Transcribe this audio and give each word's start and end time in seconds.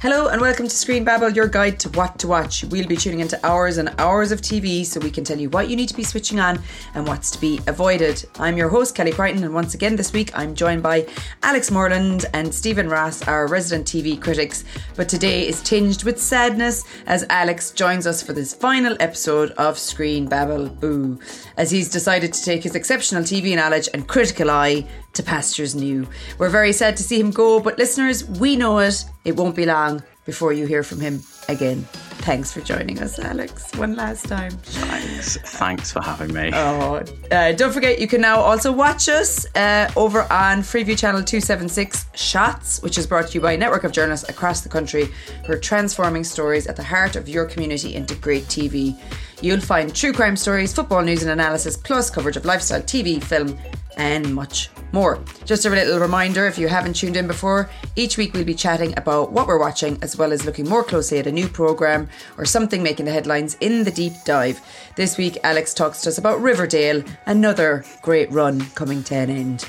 Hello 0.00 0.28
and 0.28 0.40
welcome 0.40 0.68
to 0.68 0.76
Screen 0.76 1.02
Babble, 1.02 1.30
your 1.30 1.48
guide 1.48 1.80
to 1.80 1.88
what 1.88 2.20
to 2.20 2.28
watch. 2.28 2.62
We'll 2.62 2.86
be 2.86 2.96
tuning 2.96 3.18
into 3.18 3.44
hours 3.44 3.78
and 3.78 3.92
hours 3.98 4.30
of 4.30 4.40
TV 4.40 4.86
so 4.86 5.00
we 5.00 5.10
can 5.10 5.24
tell 5.24 5.40
you 5.40 5.50
what 5.50 5.68
you 5.68 5.74
need 5.74 5.88
to 5.88 5.96
be 5.96 6.04
switching 6.04 6.38
on 6.38 6.62
and 6.94 7.04
what's 7.04 7.32
to 7.32 7.40
be 7.40 7.58
avoided. 7.66 8.24
I'm 8.38 8.56
your 8.56 8.68
host, 8.68 8.94
Kelly 8.94 9.10
Crichton, 9.10 9.42
and 9.42 9.52
once 9.52 9.74
again 9.74 9.96
this 9.96 10.12
week 10.12 10.30
I'm 10.38 10.54
joined 10.54 10.84
by 10.84 11.08
Alex 11.42 11.72
Morland 11.72 12.26
and 12.32 12.54
Steven 12.54 12.88
Ross, 12.88 13.26
our 13.26 13.48
resident 13.48 13.88
TV 13.88 14.22
critics. 14.22 14.62
But 14.94 15.08
today 15.08 15.48
is 15.48 15.60
tinged 15.64 16.04
with 16.04 16.22
sadness 16.22 16.84
as 17.08 17.26
Alex 17.28 17.72
joins 17.72 18.06
us 18.06 18.22
for 18.22 18.32
this 18.32 18.54
final 18.54 18.96
episode 19.00 19.50
of 19.58 19.80
Screen 19.80 20.28
Babble 20.28 20.68
Boo, 20.68 21.18
as 21.56 21.72
he's 21.72 21.90
decided 21.90 22.32
to 22.34 22.44
take 22.44 22.62
his 22.62 22.76
exceptional 22.76 23.24
TV 23.24 23.56
knowledge 23.56 23.88
and 23.92 24.06
critical 24.06 24.48
eye 24.48 24.86
to 25.14 25.22
pastures 25.22 25.74
new. 25.74 26.06
We're 26.38 26.48
very 26.50 26.72
sad 26.72 26.96
to 26.96 27.02
see 27.02 27.20
him 27.20 27.30
go, 27.30 27.60
but 27.60 27.78
listeners, 27.78 28.24
we 28.24 28.56
know 28.56 28.78
it. 28.78 29.04
It 29.24 29.36
won't 29.36 29.56
be 29.56 29.66
long 29.66 30.02
before 30.24 30.52
you 30.52 30.66
hear 30.66 30.82
from 30.82 31.00
him 31.00 31.22
again. 31.48 31.86
Thanks 32.20 32.52
for 32.52 32.60
joining 32.60 33.00
us, 33.00 33.18
Alex, 33.18 33.74
one 33.76 33.96
last 33.96 34.26
time. 34.26 34.50
Thanks. 34.50 35.38
Thanks 35.56 35.90
for 35.90 36.02
having 36.02 36.34
me. 36.34 36.50
Oh, 36.52 37.02
uh, 37.30 37.52
don't 37.52 37.72
forget, 37.72 37.98
you 37.98 38.06
can 38.06 38.20
now 38.20 38.38
also 38.38 38.70
watch 38.70 39.08
us 39.08 39.46
uh, 39.56 39.90
over 39.96 40.22
on 40.30 40.60
Freeview 40.60 40.98
Channel 40.98 41.22
276 41.22 42.06
Shots, 42.14 42.82
which 42.82 42.98
is 42.98 43.06
brought 43.06 43.28
to 43.28 43.34
you 43.34 43.40
by 43.40 43.52
a 43.52 43.56
network 43.56 43.84
of 43.84 43.92
journalists 43.92 44.28
across 44.28 44.60
the 44.60 44.68
country 44.68 45.08
who 45.46 45.52
are 45.54 45.58
transforming 45.58 46.24
stories 46.24 46.66
at 46.66 46.76
the 46.76 46.82
heart 46.82 47.16
of 47.16 47.26
your 47.26 47.46
community 47.46 47.94
into 47.94 48.14
great 48.16 48.44
TV. 48.44 48.94
You'll 49.40 49.60
find 49.60 49.94
true 49.94 50.12
crime 50.12 50.36
stories, 50.36 50.74
football 50.74 51.02
news 51.02 51.22
and 51.22 51.30
analysis, 51.30 51.76
plus 51.76 52.10
coverage 52.10 52.36
of 52.36 52.44
lifestyle, 52.44 52.82
TV, 52.82 53.22
film, 53.22 53.56
and 53.98 54.34
much 54.34 54.70
more. 54.92 55.22
Just 55.44 55.66
a 55.66 55.70
little 55.70 55.98
reminder 55.98 56.46
if 56.46 56.56
you 56.56 56.68
haven't 56.68 56.94
tuned 56.94 57.16
in 57.16 57.26
before, 57.26 57.68
each 57.96 58.16
week 58.16 58.32
we'll 58.32 58.44
be 58.44 58.54
chatting 58.54 58.94
about 58.96 59.32
what 59.32 59.46
we're 59.46 59.58
watching 59.58 59.98
as 60.00 60.16
well 60.16 60.32
as 60.32 60.46
looking 60.46 60.68
more 60.68 60.82
closely 60.82 61.18
at 61.18 61.26
a 61.26 61.32
new 61.32 61.48
programme 61.48 62.08
or 62.38 62.44
something 62.44 62.82
making 62.82 63.04
the 63.04 63.12
headlines 63.12 63.56
in 63.60 63.84
the 63.84 63.90
deep 63.90 64.12
dive. 64.24 64.60
This 64.96 65.18
week, 65.18 65.36
Alex 65.42 65.74
talks 65.74 66.02
to 66.02 66.08
us 66.08 66.18
about 66.18 66.40
Riverdale, 66.40 67.02
another 67.26 67.84
great 68.02 68.30
run 68.30 68.60
coming 68.70 69.02
to 69.04 69.14
an 69.14 69.30
end. 69.30 69.62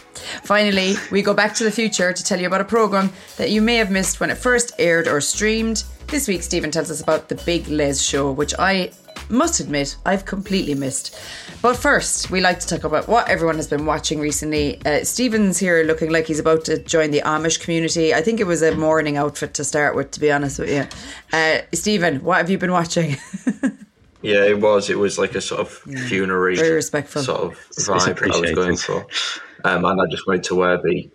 Finally, 0.44 0.96
we 1.12 1.22
go 1.22 1.34
back 1.34 1.54
to 1.56 1.64
the 1.64 1.72
future 1.72 2.14
to 2.14 2.24
tell 2.24 2.40
you 2.40 2.48
about 2.48 2.62
a 2.62 2.66
programme 2.66 3.12
that 3.38 3.50
you 3.50 3.62
may 3.62 3.76
have 3.76 3.92
missed 3.92 4.20
when 4.20 4.30
it 4.30 4.38
first 4.38 4.74
aired 4.80 5.08
or 5.08 5.20
streamed. 5.20 5.84
This 6.08 6.28
week, 6.28 6.44
Steven 6.44 6.72
tells 6.72 6.90
us 6.90 7.02
about 7.02 7.30
The 7.30 7.36
Big 7.36 7.68
Lez 7.68 8.04
Show, 8.04 8.32
which 8.32 8.54
I 8.58 8.92
must 9.30 9.60
admit 9.60 9.96
I've 10.06 10.26
completely 10.26 10.74
missed. 10.74 11.20
But 11.62 11.76
first, 11.76 12.32
we 12.32 12.40
like 12.40 12.62
to 12.62 12.68
talk 12.68 12.86
about 12.86 13.10
what 13.10 13.28
everyone 13.28 13.58
has 13.58 13.68
been 13.68 13.86
watching 13.86 14.22
recently. 14.22 14.82
Uh, 14.86 15.04
Steven's 15.04 15.58
here 15.58 15.84
looking 15.84 16.10
like 16.10 16.26
he's 16.26 16.40
about 16.40 16.64
to 16.66 16.82
join 16.82 17.12
the 17.12 17.22
Amish 17.22 17.60
community. 17.60 18.14
I 18.14 18.22
think 18.22 18.40
it 18.40 18.46
was 18.46 18.62
a 18.62 18.74
morning 18.76 19.18
outfit 19.18 19.54
to 19.56 19.66
start 19.66 19.94
with, 19.94 20.12
to 20.12 20.22
be 20.22 20.32
honest 20.32 20.60
with 20.60 20.70
you. 20.70 20.88
Uh, 21.38 21.60
Steven, 21.74 22.24
what 22.24 22.38
have 22.38 22.50
you 22.50 22.58
been 22.58 22.72
watching? 22.72 23.18
yeah, 24.22 24.46
it 24.46 24.62
was. 24.62 24.90
It 24.90 24.98
was 24.98 25.20
like 25.20 25.36
a 25.36 25.42
sort 25.42 25.60
of 25.60 25.70
funerary, 25.70 26.56
Very 26.56 26.76
respectful. 26.76 27.24
sort 27.24 27.42
of 27.42 27.60
vibe 27.72 28.20
that 28.20 28.36
I 28.36 28.40
was 28.40 28.52
going 28.52 28.78
for, 28.78 29.06
um, 29.66 29.84
and 29.84 30.02
I 30.02 30.06
just 30.10 30.26
wanted 30.28 30.44
to 30.46 30.56
wear 30.56 30.78
the 30.82 31.10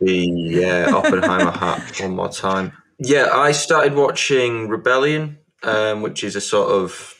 the 0.00 0.64
uh, 0.64 0.96
Oppenheimer 0.96 1.50
hat 1.50 1.92
one 2.00 2.16
more 2.16 2.30
time. 2.30 2.72
Yeah, 2.98 3.28
I 3.32 3.52
started 3.52 3.94
watching 3.94 4.68
Rebellion, 4.68 5.36
um, 5.62 6.00
which 6.00 6.24
is 6.24 6.36
a 6.36 6.40
sort 6.40 6.70
of 6.70 7.13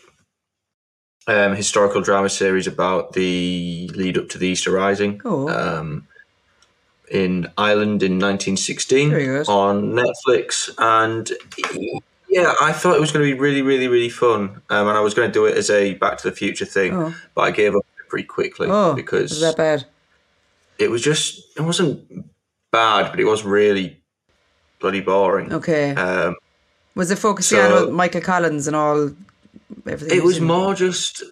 um, 1.26 1.54
historical 1.54 2.00
drama 2.00 2.28
series 2.28 2.66
about 2.66 3.12
the 3.14 3.90
lead 3.94 4.18
up 4.18 4.28
to 4.30 4.38
the 4.38 4.46
Easter 4.48 4.70
Rising 4.70 5.20
Oh. 5.24 5.48
um, 5.48 6.06
in 7.10 7.50
Ireland 7.56 8.02
in 8.02 8.18
1916 8.18 9.12
on 9.48 9.92
Netflix. 9.92 10.70
And 10.78 11.30
yeah, 12.28 12.54
I 12.60 12.72
thought 12.72 12.96
it 12.96 13.00
was 13.00 13.12
going 13.12 13.26
to 13.28 13.34
be 13.34 13.38
really, 13.38 13.62
really, 13.62 13.88
really 13.88 14.08
fun. 14.08 14.60
Um, 14.70 14.88
and 14.88 14.96
I 14.96 15.00
was 15.00 15.14
going 15.14 15.28
to 15.28 15.32
do 15.32 15.46
it 15.46 15.56
as 15.56 15.70
a 15.70 15.94
Back 15.94 16.18
to 16.18 16.28
the 16.30 16.34
Future 16.36 16.64
thing, 16.66 16.94
Oh. 16.94 17.14
but 17.34 17.42
I 17.42 17.50
gave 17.50 17.74
up 17.76 17.84
pretty 18.08 18.26
quickly 18.26 18.68
oh, 18.70 18.94
because 18.94 19.40
that 19.40 19.56
bad? 19.56 19.84
it 20.78 20.90
was 20.90 21.02
just, 21.02 21.56
it 21.56 21.62
wasn't 21.62 22.26
bad, 22.70 23.10
but 23.10 23.20
it 23.20 23.24
was 23.24 23.44
really 23.44 24.00
bloody 24.80 25.00
boring. 25.00 25.52
Okay. 25.52 25.94
Um, 25.94 26.36
was 26.94 27.10
it 27.10 27.18
focusing 27.18 27.58
so- 27.58 27.86
on 27.88 27.92
Michael 27.94 28.20
Collins 28.20 28.66
and 28.66 28.76
all? 28.76 29.10
Everything 29.86 30.16
it 30.18 30.24
was 30.24 30.40
more 30.40 30.74
just 30.74 31.22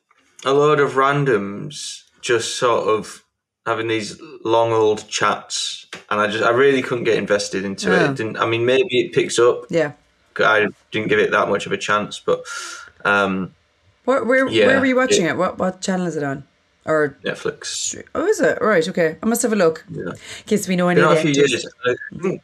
a 0.45 0.53
load 0.53 0.81
of 0.81 0.93
randoms 0.93 2.03
just 2.21 2.57
sort 2.59 2.89
of 2.89 3.25
having 3.67 3.89
these 3.89 4.21
long 4.45 4.73
old 4.73 5.09
chats 5.09 5.87
and 6.11 6.21
i 6.21 6.27
just 6.27 6.43
i 6.45 6.51
really 6.51 6.83
couldn't 6.83 7.05
get 7.05 7.17
invested 7.17 7.65
into 7.65 7.91
Yeah. 7.91 8.05
it. 8.07 8.11
it 8.11 8.17
didn't 8.17 8.37
i 8.39 8.47
mean 8.47 8.67
maybe 8.67 9.01
it 9.01 9.13
picks 9.13 9.39
up 9.39 9.67
Yeah. 9.71 9.93
i 10.39 10.67
didn't 10.91 11.09
give 11.09 11.19
it 11.21 11.31
that 11.31 11.49
much 11.49 11.67
of 11.67 11.73
a 11.73 11.77
chance 11.79 12.19
but 12.21 12.45
um 13.05 13.55
Where, 14.05 14.25
where, 14.25 14.49
Yeah, 14.49 14.67
where 14.67 14.81
were 14.81 14.87
you 14.87 14.97
watching 14.97 15.27
it- 15.27 15.31
it? 15.31 15.37
What 15.37 15.59
what 15.59 15.81
channel 15.81 16.07
is 16.07 16.17
it 16.17 16.25
on? 16.25 16.45
Or 16.85 17.17
netflix 17.25 17.95
oh, 18.17 18.27
is 18.27 18.41
it? 18.41 18.59
Right. 18.61 18.89
Okay. 18.89 19.17
I 19.23 19.27
must 19.27 19.43
have 19.43 19.53
a 19.53 19.57
look. 19.65 19.85
yeah 19.89 20.11
In 20.41 20.47
case 20.47 20.67
we 20.67 20.75
know 20.75 20.89
any 20.89 21.01
been 21.01 21.05
of 21.13 21.19
on 21.19 21.25
the 21.25 21.31
a 21.31 21.35
few 21.35 21.43
years 21.47 21.67
i 21.87 21.95
think 22.21 22.43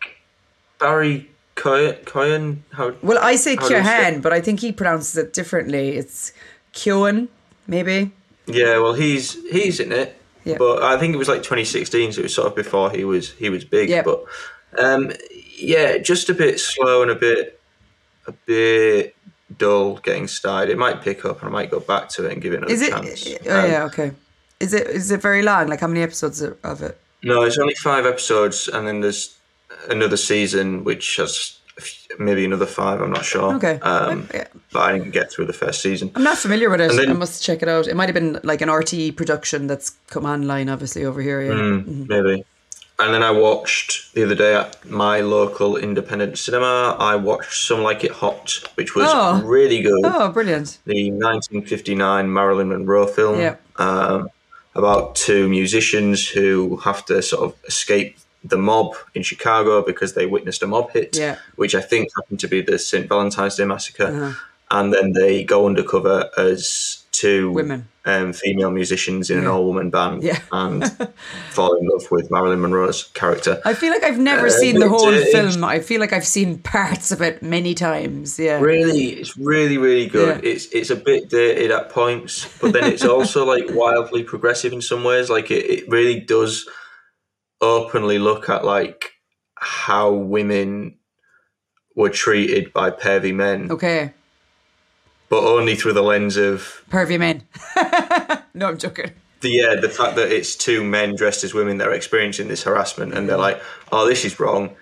barry 0.78 1.28
cohen, 1.62 1.94
cohen 2.04 2.62
how 2.72 2.94
Well, 3.02 3.18
I 3.20 3.36
say 3.36 3.56
How 3.56 3.68
do 3.68 3.74
you 3.74 3.82
say- 3.82 3.88
Keoghan, 3.88 4.22
but 4.22 4.32
I 4.32 4.40
think 4.40 4.60
he 4.60 4.70
pronounces 4.72 5.16
it 5.22 5.32
differently. 5.32 5.96
It's 6.00 6.32
Keoghan, 6.72 7.28
maybe. 7.66 8.12
yeah 8.46 8.78
well 8.78 8.94
he's 8.94 9.26
he's 9.50 9.78
in 9.80 9.92
it 9.92 10.08
Yeah. 10.44 10.56
but 10.58 10.82
i 10.82 10.94
think 10.98 11.12
it 11.14 11.18
was 11.18 11.28
like 11.28 11.42
2016 11.42 12.12
so 12.12 12.20
it 12.20 12.22
was 12.22 12.34
sort 12.34 12.46
of 12.48 12.54
before 12.56 12.90
he 12.90 13.04
was 13.04 13.32
he 13.32 13.50
was 13.50 13.62
big 13.76 13.86
but 14.04 14.24
um 14.78 15.12
yeah 15.58 15.98
just 15.98 16.30
a 16.30 16.34
bit 16.34 16.58
slow 16.58 17.02
and 17.02 17.10
a 17.10 17.14
bit 17.14 17.60
a 18.26 18.32
bit 18.46 19.14
dull 19.58 19.96
getting 19.98 20.26
started 20.28 20.72
it 20.72 20.78
might 20.78 21.02
pick 21.02 21.24
up 21.26 21.40
and 21.40 21.48
i 21.50 21.52
might 21.52 21.70
go 21.70 21.80
back 21.80 22.08
to 22.14 22.24
it 22.24 22.32
and 22.32 22.40
give 22.40 22.52
it 22.54 22.58
another 22.58 22.72
Is 22.72 22.80
it? 22.80 22.90
chance 22.90 23.26
Oh 23.46 23.58
Um, 23.64 23.70
yeah. 23.70 23.84
Okay. 23.90 24.12
Is 24.60 24.72
it? 24.74 24.86
Is 24.88 25.10
it 25.10 25.20
very 25.22 25.42
long? 25.42 25.68
Like 25.68 25.80
how 25.84 25.86
many 25.92 26.02
episodes 26.02 26.40
of 26.72 26.82
it? 26.88 26.94
no 27.22 27.42
it's 27.42 27.58
only 27.58 27.74
five 27.74 28.04
episodes 28.06 28.68
and 28.68 28.86
then 28.88 29.00
there's 29.02 29.36
another 29.88 30.16
season 30.16 30.84
which 30.84 31.16
has 31.16 31.54
maybe 32.18 32.44
another 32.44 32.66
five 32.66 33.00
i'm 33.00 33.12
not 33.12 33.24
sure 33.24 33.54
Okay. 33.54 33.78
um 33.82 34.28
Yeah. 34.34 34.46
but 34.72 34.80
i 34.80 34.92
didn't 34.98 35.12
get 35.12 35.30
through 35.30 35.46
the 35.46 35.52
first 35.52 35.80
season 35.80 36.10
I'm 36.16 36.24
not 36.24 36.38
familiar 36.38 36.68
with 36.70 36.80
it. 36.80 36.92
Then- 36.96 37.10
I 37.10 37.12
must 37.12 37.42
check 37.42 37.62
it 37.62 37.68
out. 37.68 37.86
It 37.86 37.94
might 37.96 38.08
have 38.08 38.14
been 38.14 38.40
like 38.42 38.60
an 38.60 38.68
RTE 38.68 39.16
production 39.16 39.66
that's 39.68 39.90
come 40.08 40.24
online, 40.26 40.68
obviously 40.68 41.04
over 41.04 41.20
here. 41.22 41.40
Yeah. 41.42 41.52
Mm, 41.52 42.08
maybe. 42.08 42.44
And 43.00 43.14
then 43.14 43.22
I 43.22 43.30
watched 43.30 44.12
the 44.14 44.24
other 44.24 44.34
day 44.34 44.54
at 44.56 44.84
my 44.84 45.20
local 45.20 45.76
independent 45.76 46.36
cinema. 46.38 46.96
I 46.98 47.14
watched 47.14 47.54
Some 47.68 47.82
Like 47.82 48.02
It 48.02 48.10
Hot, 48.10 48.58
which 48.74 48.96
was 48.96 49.08
Oh. 49.08 49.40
really 49.44 49.80
good. 49.82 50.00
Oh, 50.04 50.30
brilliant! 50.32 50.78
The 50.84 51.12
1959 51.12 52.32
Marilyn 52.32 52.68
Monroe 52.70 53.06
film 53.06 53.38
Yeah. 53.40 53.54
um, 53.76 54.28
about 54.74 55.14
two 55.14 55.48
musicians 55.48 56.26
who 56.26 56.78
have 56.78 57.04
to 57.06 57.22
sort 57.22 57.42
of 57.44 57.54
escape 57.68 58.16
the 58.44 58.56
mob 58.58 58.94
in 59.14 59.22
Chicago 59.22 59.82
because 59.82 60.14
they 60.14 60.26
witnessed 60.26 60.62
a 60.62 60.66
mob 60.66 60.90
hit, 60.92 61.16
Yeah. 61.16 61.36
which 61.56 61.74
I 61.74 61.80
think 61.80 62.08
happened 62.16 62.40
to 62.40 62.48
be 62.48 62.60
the 62.62 62.78
St. 62.78 63.08
Valentine's 63.08 63.56
Day 63.56 63.64
massacre. 63.64 64.04
Uh-huh. 64.06 64.32
And 64.70 64.92
then 64.92 65.12
they 65.12 65.44
go 65.44 65.66
undercover 65.66 66.28
as 66.36 67.02
two 67.10 67.50
Women. 67.52 67.88
um, 68.04 68.34
female 68.34 68.70
musicians 68.70 69.30
in 69.30 69.38
an 69.38 69.46
all 69.46 69.64
woman 69.64 69.88
band 69.88 70.22
Yeah. 70.22 70.38
and 70.52 70.84
fall 71.50 71.74
in 71.76 71.88
love 71.88 72.10
with 72.10 72.30
Marilyn 72.30 72.60
Monroe's 72.60 73.04
character. 73.14 73.60
I 73.64 73.72
feel 73.72 73.90
like 73.92 74.04
I've 74.04 74.18
never 74.18 74.48
Uh, 74.48 74.50
seen 74.50 74.78
the 74.78 74.88
whole 74.90 75.10
film. 75.10 75.64
I 75.64 75.80
feel 75.80 76.00
like 76.00 76.12
I've 76.12 76.26
seen 76.26 76.58
parts 76.58 77.10
of 77.10 77.22
it 77.22 77.42
many 77.42 77.74
times. 77.74 78.38
Yeah. 78.38 78.60
Really, 78.60 79.08
it's 79.20 79.36
really, 79.38 79.78
really 79.78 80.06
good. 80.06 80.44
Yeah. 80.44 80.50
It's 80.52 80.66
it's 80.66 80.90
a 80.90 80.96
bit 80.96 81.30
dated 81.30 81.70
at 81.70 81.88
points, 81.88 82.46
but 82.60 82.72
then 82.74 82.84
it's 82.92 83.04
also 83.14 83.46
like 83.46 83.64
wildly 83.70 84.22
progressive 84.22 84.72
in 84.74 84.82
some 84.82 85.02
ways. 85.02 85.30
Like 85.30 85.50
it, 85.50 85.64
it 85.64 85.88
really 85.88 86.20
does 86.20 86.68
openly 87.60 88.18
look 88.18 88.48
at 88.48 88.64
like 88.64 89.12
how 89.56 90.12
women 90.12 90.96
were 91.94 92.10
treated 92.10 92.72
by 92.72 92.90
pervy 92.90 93.34
men, 93.34 93.70
Okay. 93.72 94.12
but 95.28 95.42
only 95.42 95.74
through 95.74 95.92
the 95.94 96.02
lens 96.02 96.36
of 96.36 96.82
Pervy 96.90 97.18
men. 97.18 97.42
no, 98.54 98.68
I'm 98.68 98.78
joking. 98.78 99.10
the 99.40 99.50
yeah 99.50 99.74
the 99.80 99.88
fact 99.88 100.14
that 100.16 100.30
it's 100.30 100.54
two 100.56 100.84
men 100.84 101.14
dressed 101.16 101.42
as 101.44 101.52
women 101.54 101.78
that 101.78 101.88
are 101.88 101.92
experiencing 101.94 102.48
this 102.48 102.62
harassment, 102.62 103.14
and 103.14 103.28
they're 103.28 103.36
like, 103.36 103.60
"Oh, 103.90 104.06
this 104.06 104.24
is 104.24 104.38
wrong," 104.38 104.76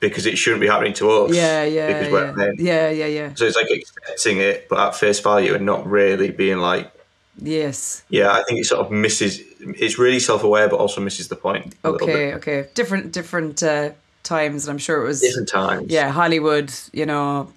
because 0.00 0.26
it 0.26 0.36
shouldn't 0.36 0.60
be 0.60 0.66
happening 0.66 0.94
to 0.94 1.08
us. 1.10 1.32
Yeah, 1.34 1.62
yeah, 1.64 1.86
because 1.86 2.12
we're 2.12 2.26
yeah. 2.26 2.32
men. 2.32 2.54
Yeah, 2.58 2.90
yeah, 2.90 3.06
yeah. 3.06 3.34
So 3.34 3.44
it's 3.44 3.56
like 3.56 3.70
accepting 3.70 4.38
it, 4.38 4.68
but 4.68 4.78
at 4.80 4.94
face 4.96 5.20
value, 5.20 5.54
and 5.54 5.64
not 5.64 5.86
really 5.86 6.30
being 6.32 6.58
like, 6.58 6.90
Yes. 7.40 8.02
yeah, 8.08 8.30
I 8.32 8.42
think 8.44 8.60
it 8.60 8.64
sort 8.64 8.84
of 8.84 8.90
misses. 8.90 9.40
It's 9.60 9.98
really 9.98 10.18
self-aware, 10.20 10.68
but 10.68 10.76
also 10.78 11.00
misses 11.00 11.28
the 11.28 11.36
point. 11.36 11.74
A 11.84 11.88
Okay, 11.88 12.06
bit. 12.06 12.34
okay. 12.36 12.68
Different 12.74 13.12
different 13.12 13.62
uh, 13.62 13.90
times 14.22 14.66
and 14.66 14.72
I'm 14.72 14.78
sure 14.78 15.02
it 15.02 15.06
was 15.06 15.20
Different 15.20 15.48
times. 15.48 15.90
Yeah, 15.90 16.10
Hollywood, 16.10 16.72
you 16.92 17.06
know. 17.06 17.52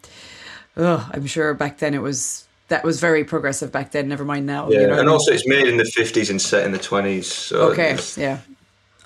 Ugh, 0.77 1.01
I'm 1.13 1.25
sure 1.25 1.53
back 1.53 1.79
then 1.79 1.93
it 1.93 2.01
was 2.01 2.47
that 2.69 2.83
was 2.83 2.99
very 3.01 3.23
progressive 3.25 3.71
back 3.71 3.91
then, 3.91 4.07
never 4.07 4.23
mind 4.23 4.45
now. 4.45 4.69
Yeah, 4.69 4.81
you 4.81 4.87
know 4.87 4.89
what 4.91 4.95
I 4.95 4.99
and 4.99 5.07
mean? 5.07 5.13
also 5.13 5.31
it's 5.33 5.47
made 5.47 5.67
in 5.67 5.77
the 5.77 5.85
fifties 5.85 6.29
and 6.29 6.41
set 6.41 6.65
in 6.65 6.71
the 6.71 6.79
twenties. 6.79 7.27
So 7.27 7.71
Okay, 7.71 7.97
yeah. 8.17 8.37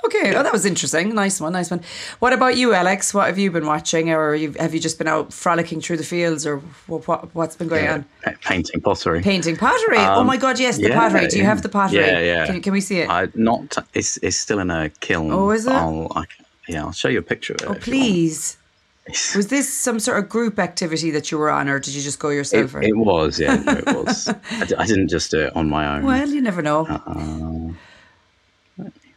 Okay, 0.06 0.36
oh, 0.36 0.44
that 0.44 0.54
was 0.54 0.66
interesting. 0.66 1.16
Nice 1.16 1.42
one, 1.42 1.54
nice 1.54 1.72
one. 1.72 1.82
What 2.20 2.34
about 2.34 2.58
you, 2.58 2.74
Alex? 2.74 3.14
What 3.14 3.28
have 3.28 3.40
you 3.40 3.50
been 3.50 3.66
watching, 3.66 4.12
or 4.12 4.36
have 4.36 4.74
you 4.74 4.80
just 4.80 4.98
been 4.98 5.08
out 5.08 5.34
frolicking 5.34 5.82
through 5.82 5.98
the 5.98 6.04
fields, 6.04 6.46
or 6.46 6.60
what, 6.88 7.30
has 7.36 7.56
been 7.56 7.68
going 7.68 7.86
yeah, 7.86 7.94
on? 7.94 8.06
Painting 8.42 8.82
pottery. 8.82 9.22
Painting 9.22 9.58
pottery. 9.58 9.98
Um, 9.98 10.20
oh 10.20 10.24
my 10.24 10.38
God, 10.38 10.60
yes, 10.60 10.78
the 10.78 10.90
yeah, 10.90 10.96
pottery. 10.96 11.28
Do 11.28 11.38
you 11.38 11.46
have 11.46 11.64
the 11.64 11.70
pottery? 11.70 12.00
Yeah, 12.00 12.20
yeah. 12.20 12.46
Can, 12.46 12.62
can 12.62 12.74
we 12.74 12.82
see 12.82 13.00
it? 13.00 13.10
I, 13.10 13.30
not. 13.34 13.78
It's 13.94 14.18
it's 14.18 14.38
still 14.38 14.60
in 14.60 14.70
a 14.70 14.90
kiln. 15.00 15.32
Oh, 15.32 15.50
is 15.52 15.66
it? 15.66 15.74
I'll, 15.74 16.12
I, 16.16 16.26
yeah, 16.68 16.84
I'll 16.84 16.92
show 16.92 17.10
you 17.10 17.20
a 17.20 17.24
picture 17.24 17.54
of 17.54 17.62
it. 17.62 17.68
Oh, 17.70 17.76
please. 17.76 18.58
Was 19.36 19.48
this 19.48 19.72
some 19.72 20.00
sort 20.00 20.18
of 20.18 20.30
group 20.30 20.58
activity 20.58 21.12
that 21.12 21.32
you 21.32 21.38
were 21.38 21.52
on, 21.52 21.70
or 21.70 21.80
did 21.80 21.94
you 21.94 22.02
just 22.02 22.18
go 22.20 22.30
yourself? 22.30 22.76
It, 22.76 22.86
it 22.86 22.98
was, 22.98 23.40
yeah, 23.40 23.56
no, 23.56 23.74
it 23.74 23.86
was. 23.86 24.28
I, 24.52 24.68
I, 24.80 24.86
didn't 24.88 25.10
just 25.10 25.30
do 25.30 25.42
it 25.42 25.56
on 25.56 25.70
my 25.70 25.96
own. 25.96 26.04
Well, 26.04 26.28
you 26.28 26.42
never 26.42 26.64
know. 26.64 26.88
Uh, 26.88 27.74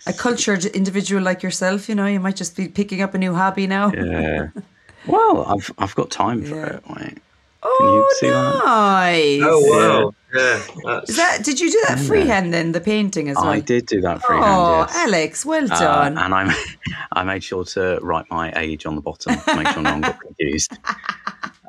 a 0.06 0.12
cultured 0.12 0.64
individual 0.66 1.22
like 1.22 1.42
yourself, 1.42 1.88
you 1.88 1.94
know, 1.94 2.06
you 2.06 2.20
might 2.20 2.36
just 2.36 2.56
be 2.56 2.68
picking 2.68 3.02
up 3.02 3.14
a 3.14 3.18
new 3.18 3.34
hobby 3.34 3.66
now. 3.66 3.92
Yeah. 3.92 4.48
well, 5.06 5.44
I've 5.46 5.70
I've 5.78 5.94
got 5.94 6.10
time 6.10 6.42
for 6.44 6.56
yeah. 6.56 6.76
it. 6.76 6.82
Wait. 6.88 7.18
Oh, 7.60 8.08
nice! 8.22 9.40
That? 9.40 9.48
Oh 9.48 9.60
wow! 9.66 10.14
Yeah. 10.32 11.00
Is 11.08 11.16
that? 11.16 11.42
Did 11.42 11.58
you 11.58 11.72
do 11.72 11.82
that 11.88 11.98
freehand 11.98 12.54
then? 12.54 12.72
The 12.72 12.80
painting 12.80 13.28
as 13.28 13.36
well. 13.36 13.48
I 13.48 13.60
did 13.60 13.86
do 13.86 14.00
that 14.02 14.22
freehand. 14.22 14.46
Oh, 14.46 14.80
yes. 14.80 14.96
Alex, 14.96 15.46
well 15.46 15.64
uh, 15.64 15.78
done. 15.78 16.18
Uh, 16.18 16.24
and 16.24 16.34
I, 16.34 16.54
I 17.12 17.24
made 17.24 17.42
sure 17.42 17.64
to 17.64 17.98
write 18.00 18.26
my 18.30 18.52
age 18.56 18.86
on 18.86 18.94
the 18.94 19.00
bottom 19.00 19.36
to 19.40 19.56
make 19.56 19.68
sure 19.68 19.82
no 19.82 19.90
one 19.90 20.00
got 20.02 20.20
confused. 20.26 20.72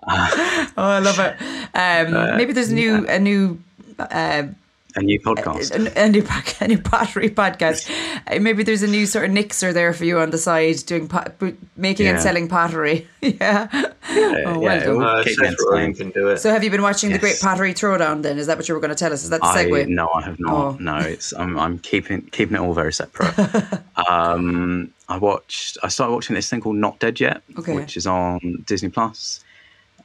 oh, 0.07 0.71
I 0.77 0.99
love 0.99 1.19
it. 1.19 1.41
Um, 1.73 2.15
uh, 2.15 2.37
maybe 2.37 2.53
there's 2.53 2.71
a 2.71 2.75
new 2.75 3.07
a 3.07 3.19
new 3.19 3.59
uh, 3.97 4.43
a 4.95 5.01
new 5.01 5.19
podcast, 5.19 5.71
a, 5.71 6.01
a, 6.01 6.09
new 6.09 6.25
a 6.61 6.67
new 6.67 6.81
pottery 6.81 7.29
podcast. 7.29 7.89
Uh, 8.27 8.39
maybe 8.39 8.63
there's 8.63 8.81
a 8.81 8.87
new 8.87 9.05
sort 9.05 9.25
of 9.25 9.31
nixer 9.31 9.71
there 9.71 9.93
for 9.93 10.05
you 10.05 10.19
on 10.19 10.31
the 10.31 10.37
side, 10.37 10.77
doing 10.85 11.07
pot, 11.07 11.35
making 11.77 12.05
yeah. 12.05 12.13
and 12.13 12.21
selling 12.21 12.47
pottery. 12.47 13.07
yeah. 13.21 13.67
yeah. 13.71 13.93
Oh, 14.45 14.59
well 14.59 14.63
yeah, 14.63 14.83
done. 14.85 15.03
Uh, 15.03 15.93
can 15.93 16.09
do 16.09 16.29
it. 16.29 16.39
So, 16.39 16.49
have 16.49 16.63
you 16.63 16.71
been 16.71 16.81
watching 16.81 17.11
yes. 17.11 17.17
the 17.17 17.21
Great 17.21 17.39
Pottery 17.39 17.73
Throwdown? 17.73 18.23
Then 18.23 18.39
is 18.39 18.47
that 18.47 18.57
what 18.57 18.67
you 18.67 18.73
were 18.73 18.81
going 18.81 18.89
to 18.89 18.95
tell 18.95 19.13
us? 19.13 19.23
Is 19.23 19.29
that 19.29 19.41
the 19.41 19.47
segue? 19.47 19.83
I, 19.83 19.85
no, 19.85 20.09
I 20.13 20.21
have 20.23 20.39
not. 20.39 20.53
Oh. 20.53 20.77
No, 20.79 20.97
it's 20.97 21.33
I'm, 21.33 21.57
I'm 21.59 21.77
keeping 21.79 22.21
keeping 22.27 22.55
it 22.55 22.59
all 22.59 22.73
very 22.73 22.93
separate. 22.93 23.37
um, 24.09 24.91
I 25.07 25.17
watched. 25.17 25.77
I 25.83 25.89
started 25.89 26.13
watching 26.13 26.35
this 26.35 26.49
thing 26.49 26.61
called 26.61 26.77
Not 26.77 26.99
Dead 26.99 27.19
Yet, 27.19 27.43
okay. 27.57 27.75
which 27.75 27.95
is 27.95 28.07
on 28.07 28.63
Disney 28.65 28.89
Plus. 28.89 29.43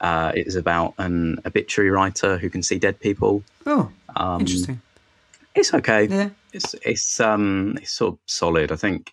Uh, 0.00 0.32
it 0.34 0.46
is 0.46 0.56
about 0.56 0.92
an 0.98 1.40
obituary 1.46 1.90
writer 1.90 2.37
who 2.37 2.50
can 2.50 2.62
see 2.62 2.78
dead 2.78 3.00
people. 3.00 3.42
Oh, 3.64 3.90
um, 4.16 4.40
interesting. 4.40 4.81
It's 5.55 5.72
okay. 5.72 6.06
Yeah. 6.06 6.31
It's 6.52 6.75
it's 6.82 7.20
um 7.20 7.78
it's 7.81 7.93
sort 7.93 8.14
of 8.14 8.19
solid. 8.26 8.72
I 8.72 8.76
think 8.76 9.12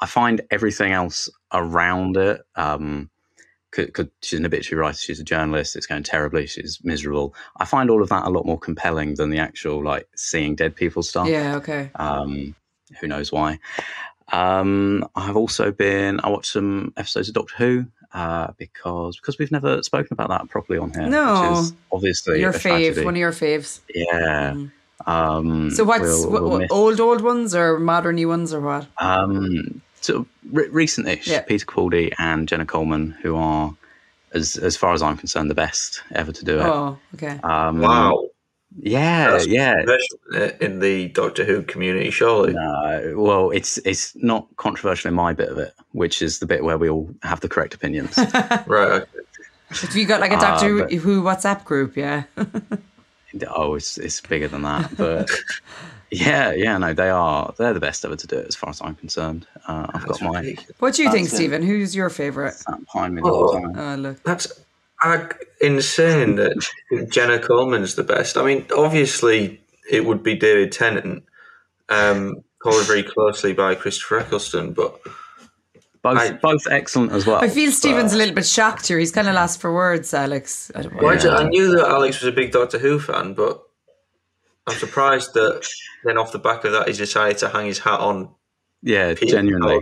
I 0.00 0.06
find 0.06 0.40
everything 0.50 0.92
else 0.92 1.28
around 1.52 2.16
it. 2.16 2.42
Um, 2.56 3.10
because 3.70 4.08
she's 4.20 4.38
an 4.38 4.46
obituary 4.46 4.80
writer, 4.80 4.98
she's 4.98 5.20
a 5.20 5.24
journalist. 5.24 5.76
It's 5.76 5.86
going 5.86 6.02
terribly. 6.02 6.46
She's 6.46 6.80
miserable. 6.82 7.34
I 7.58 7.64
find 7.64 7.88
all 7.88 8.02
of 8.02 8.08
that 8.08 8.26
a 8.26 8.30
lot 8.30 8.44
more 8.44 8.58
compelling 8.58 9.14
than 9.14 9.30
the 9.30 9.38
actual 9.38 9.84
like 9.84 10.08
seeing 10.16 10.56
dead 10.56 10.74
people 10.74 11.04
stuff. 11.04 11.28
Yeah. 11.28 11.54
Okay. 11.56 11.90
Um, 11.94 12.56
who 13.00 13.06
knows 13.06 13.30
why? 13.30 13.60
Um, 14.32 15.08
I've 15.14 15.36
also 15.36 15.70
been. 15.70 16.20
I 16.24 16.30
watched 16.30 16.52
some 16.52 16.92
episodes 16.96 17.28
of 17.28 17.34
Doctor 17.34 17.54
Who 17.58 17.86
uh, 18.12 18.52
because 18.58 19.16
because 19.16 19.38
we've 19.38 19.52
never 19.52 19.82
spoken 19.82 20.12
about 20.12 20.28
that 20.28 20.48
properly 20.48 20.78
on 20.78 20.92
here. 20.92 21.08
No, 21.08 21.66
obviously 21.92 22.40
your 22.40 22.52
fave, 22.52 22.60
tragedy. 22.60 23.04
one 23.04 23.14
of 23.14 23.18
your 23.18 23.32
faves. 23.32 23.80
Yeah. 23.94 24.52
Mm. 24.54 24.72
Um, 25.06 25.70
so 25.70 25.84
what's 25.84 26.02
we'll, 26.02 26.30
what, 26.30 26.42
what, 26.42 26.70
old 26.70 27.00
old 27.00 27.22
ones 27.22 27.54
or 27.54 27.78
modern 27.78 28.16
new 28.16 28.28
ones 28.28 28.52
or 28.52 28.60
what? 28.60 28.86
Um, 28.98 29.80
so 30.00 30.26
re- 30.50 30.68
recent-ish, 30.68 31.26
yeah. 31.26 31.42
Peter 31.42 31.64
Capaldi 31.64 32.12
and 32.18 32.48
Jenna 32.48 32.66
Coleman, 32.66 33.10
who 33.22 33.36
are, 33.36 33.74
as 34.32 34.56
as 34.56 34.76
far 34.76 34.92
as 34.92 35.02
I'm 35.02 35.16
concerned, 35.16 35.50
the 35.50 35.54
best 35.54 36.02
ever 36.12 36.32
to 36.32 36.44
do 36.44 36.58
it. 36.58 36.64
Oh, 36.64 36.98
okay. 37.14 37.38
Um, 37.42 37.80
wow. 37.80 38.29
Yeah, 38.78 39.30
That's 39.32 39.46
yeah. 39.46 40.52
In 40.60 40.78
the 40.78 41.08
Doctor 41.08 41.44
Who 41.44 41.62
community, 41.62 42.10
surely. 42.10 42.52
No, 42.52 43.14
well, 43.16 43.50
it's 43.50 43.78
it's 43.78 44.14
not 44.16 44.46
controversial 44.56 45.08
in 45.08 45.14
my 45.14 45.32
bit 45.32 45.48
of 45.48 45.58
it, 45.58 45.74
which 45.92 46.22
is 46.22 46.38
the 46.38 46.46
bit 46.46 46.62
where 46.62 46.78
we 46.78 46.88
all 46.88 47.12
have 47.22 47.40
the 47.40 47.48
correct 47.48 47.74
opinions. 47.74 48.16
right. 48.66 49.04
Have 49.70 49.96
you 49.96 50.06
got 50.06 50.20
like 50.20 50.32
a 50.32 50.38
Doctor 50.38 50.84
uh, 50.84 50.88
but, 50.88 50.92
Who 50.92 51.22
WhatsApp 51.22 51.64
group? 51.64 51.96
Yeah. 51.96 52.24
oh, 53.48 53.74
it's 53.74 53.98
it's 53.98 54.20
bigger 54.20 54.48
than 54.48 54.62
that, 54.62 54.90
but 54.96 55.28
yeah, 56.10 56.52
yeah, 56.52 56.78
no, 56.78 56.94
they 56.94 57.10
are. 57.10 57.52
They're 57.58 57.74
the 57.74 57.80
best 57.80 58.04
ever 58.04 58.16
to 58.16 58.26
do 58.26 58.38
it, 58.38 58.46
as 58.46 58.54
far 58.54 58.70
as 58.70 58.80
I'm 58.80 58.94
concerned. 58.94 59.48
Uh, 59.66 59.88
I've 59.92 60.06
that's 60.06 60.20
got 60.20 60.32
my. 60.32 60.56
What 60.78 60.94
do 60.94 61.02
you 61.02 61.10
think, 61.10 61.28
Steven? 61.28 61.62
Who's 61.62 61.94
your 61.94 62.08
favourite? 62.08 62.54
Behind 62.92 63.16
me 63.16 63.22
the 63.22 63.28
oh, 63.28 63.48
whole 63.48 63.60
time. 63.60 63.78
Oh, 63.78 63.94
look. 63.96 64.22
That's 64.22 64.46
insane 65.60 66.36
that 66.36 66.68
Jenna 67.10 67.38
Coleman's 67.38 67.94
the 67.94 68.04
best. 68.04 68.36
I 68.36 68.44
mean, 68.44 68.66
obviously, 68.76 69.60
it 69.90 70.04
would 70.04 70.22
be 70.22 70.34
David 70.36 70.72
Tennant, 70.72 71.24
um, 71.88 72.42
followed 72.62 72.86
very 72.86 73.02
closely 73.02 73.52
by 73.52 73.74
Christopher 73.74 74.20
Eccleston, 74.20 74.72
but 74.72 75.00
both 76.02 76.18
I, 76.18 76.32
both 76.32 76.66
excellent 76.70 77.12
as 77.12 77.26
well. 77.26 77.42
I 77.42 77.48
feel 77.48 77.70
Steven's 77.72 78.14
a 78.14 78.16
little 78.16 78.34
bit 78.34 78.46
shocked 78.46 78.88
here. 78.88 78.98
He's 78.98 79.12
kind 79.12 79.28
of 79.28 79.34
lost 79.34 79.60
for 79.60 79.72
words, 79.72 80.14
Alex. 80.14 80.70
I, 80.74 80.82
yeah. 80.82 81.36
I 81.36 81.48
knew 81.48 81.76
that 81.76 81.86
Alex 81.86 82.20
was 82.20 82.28
a 82.28 82.32
big 82.32 82.52
Doctor 82.52 82.78
Who 82.78 82.98
fan, 82.98 83.34
but 83.34 83.62
I'm 84.66 84.76
surprised 84.76 85.34
that 85.34 85.66
then 86.04 86.16
off 86.16 86.32
the 86.32 86.38
back 86.38 86.64
of 86.64 86.72
that, 86.72 86.88
he 86.88 86.94
decided 86.94 87.38
to 87.38 87.48
hang 87.48 87.66
his 87.66 87.78
hat 87.78 88.00
on. 88.00 88.30
Yeah, 88.82 89.14
Peter 89.14 89.36
genuinely. 89.36 89.78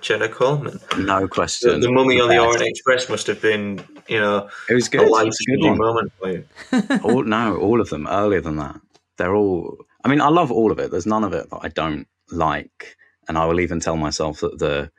Jenna 0.00 0.28
Coleman. 0.28 0.80
No 0.98 1.26
question. 1.28 1.80
The, 1.80 1.86
the 1.86 1.92
mummy 1.92 2.16
the 2.16 2.22
on 2.22 2.28
the 2.28 2.38
Orient 2.38 2.62
Express 2.62 3.08
must 3.08 3.26
have 3.26 3.40
been, 3.40 3.84
you 4.08 4.18
know, 4.20 4.48
it 4.68 4.74
was 4.74 4.88
good. 4.88 5.02
a 5.02 5.10
life 5.10 5.32
changing 5.48 5.76
moment 5.76 6.12
for 6.18 6.30
you. 6.30 6.44
all, 7.02 7.24
no, 7.24 7.56
all 7.56 7.80
of 7.80 7.90
them 7.90 8.06
earlier 8.06 8.40
than 8.40 8.56
that. 8.56 8.80
They're 9.16 9.34
all. 9.34 9.78
I 10.04 10.08
mean, 10.08 10.20
I 10.20 10.28
love 10.28 10.52
all 10.52 10.70
of 10.70 10.78
it. 10.78 10.90
There's 10.90 11.06
none 11.06 11.24
of 11.24 11.32
it 11.32 11.50
that 11.50 11.58
I 11.62 11.68
don't 11.68 12.06
like, 12.30 12.96
and 13.28 13.36
I 13.36 13.46
will 13.46 13.60
even 13.60 13.80
tell 13.80 13.96
myself 13.96 14.40
that 14.40 14.58
the 14.58 14.90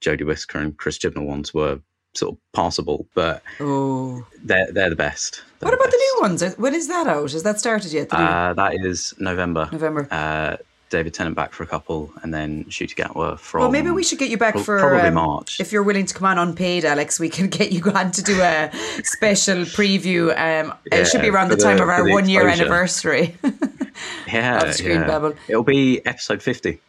Jodie 0.00 0.26
Whittaker 0.26 0.58
and 0.58 0.76
Chris 0.76 0.98
Chibnall 0.98 1.26
ones 1.26 1.52
were 1.52 1.80
sort 2.14 2.34
of 2.34 2.38
passable, 2.54 3.06
but 3.14 3.42
oh. 3.60 4.26
they're 4.42 4.70
they're 4.72 4.90
the 4.90 4.96
best. 4.96 5.42
They're 5.58 5.68
what 5.68 5.72
the 5.72 5.76
about 5.76 5.90
best. 5.90 5.92
the 5.92 5.98
new 5.98 6.22
ones? 6.22 6.56
When 6.56 6.74
is 6.74 6.88
that 6.88 7.06
out? 7.06 7.32
Has 7.32 7.42
that 7.42 7.58
started 7.58 7.92
yet? 7.92 8.12
Uh, 8.12 8.54
that 8.54 8.74
is 8.74 9.14
November. 9.18 9.68
November. 9.70 10.08
Uh, 10.10 10.56
David 10.88 11.14
Tennant 11.14 11.34
back 11.34 11.52
for 11.52 11.62
a 11.64 11.66
couple, 11.66 12.12
and 12.22 12.32
then 12.32 12.64
Ncuti 12.64 12.94
Gatwa 12.94 13.38
from. 13.38 13.62
Well, 13.62 13.70
maybe 13.70 13.90
we 13.90 14.04
should 14.04 14.18
get 14.18 14.30
you 14.30 14.38
back 14.38 14.56
for 14.58 14.78
probably 14.78 15.08
um, 15.08 15.14
March. 15.14 15.60
If 15.60 15.72
you're 15.72 15.82
willing 15.82 16.06
to 16.06 16.14
come 16.14 16.26
on 16.26 16.38
unpaid, 16.38 16.84
Alex, 16.84 17.18
we 17.18 17.28
can 17.28 17.48
get 17.48 17.72
you 17.72 17.82
on 17.92 18.12
to 18.12 18.22
do 18.22 18.40
a 18.40 18.70
special 19.02 19.58
preview. 19.58 20.30
Um, 20.30 20.72
yeah, 20.90 20.98
it 20.98 21.06
should 21.06 21.22
be 21.22 21.30
around 21.30 21.48
the, 21.48 21.56
the 21.56 21.62
time 21.62 21.80
of 21.80 21.88
our 21.88 22.08
one 22.08 22.28
year 22.28 22.46
anniversary. 22.46 23.36
yeah, 24.26 24.70
Screen 24.70 25.00
yeah. 25.00 25.06
Babble. 25.06 25.34
It'll 25.48 25.64
be 25.64 26.04
episode 26.06 26.42
fifty, 26.42 26.80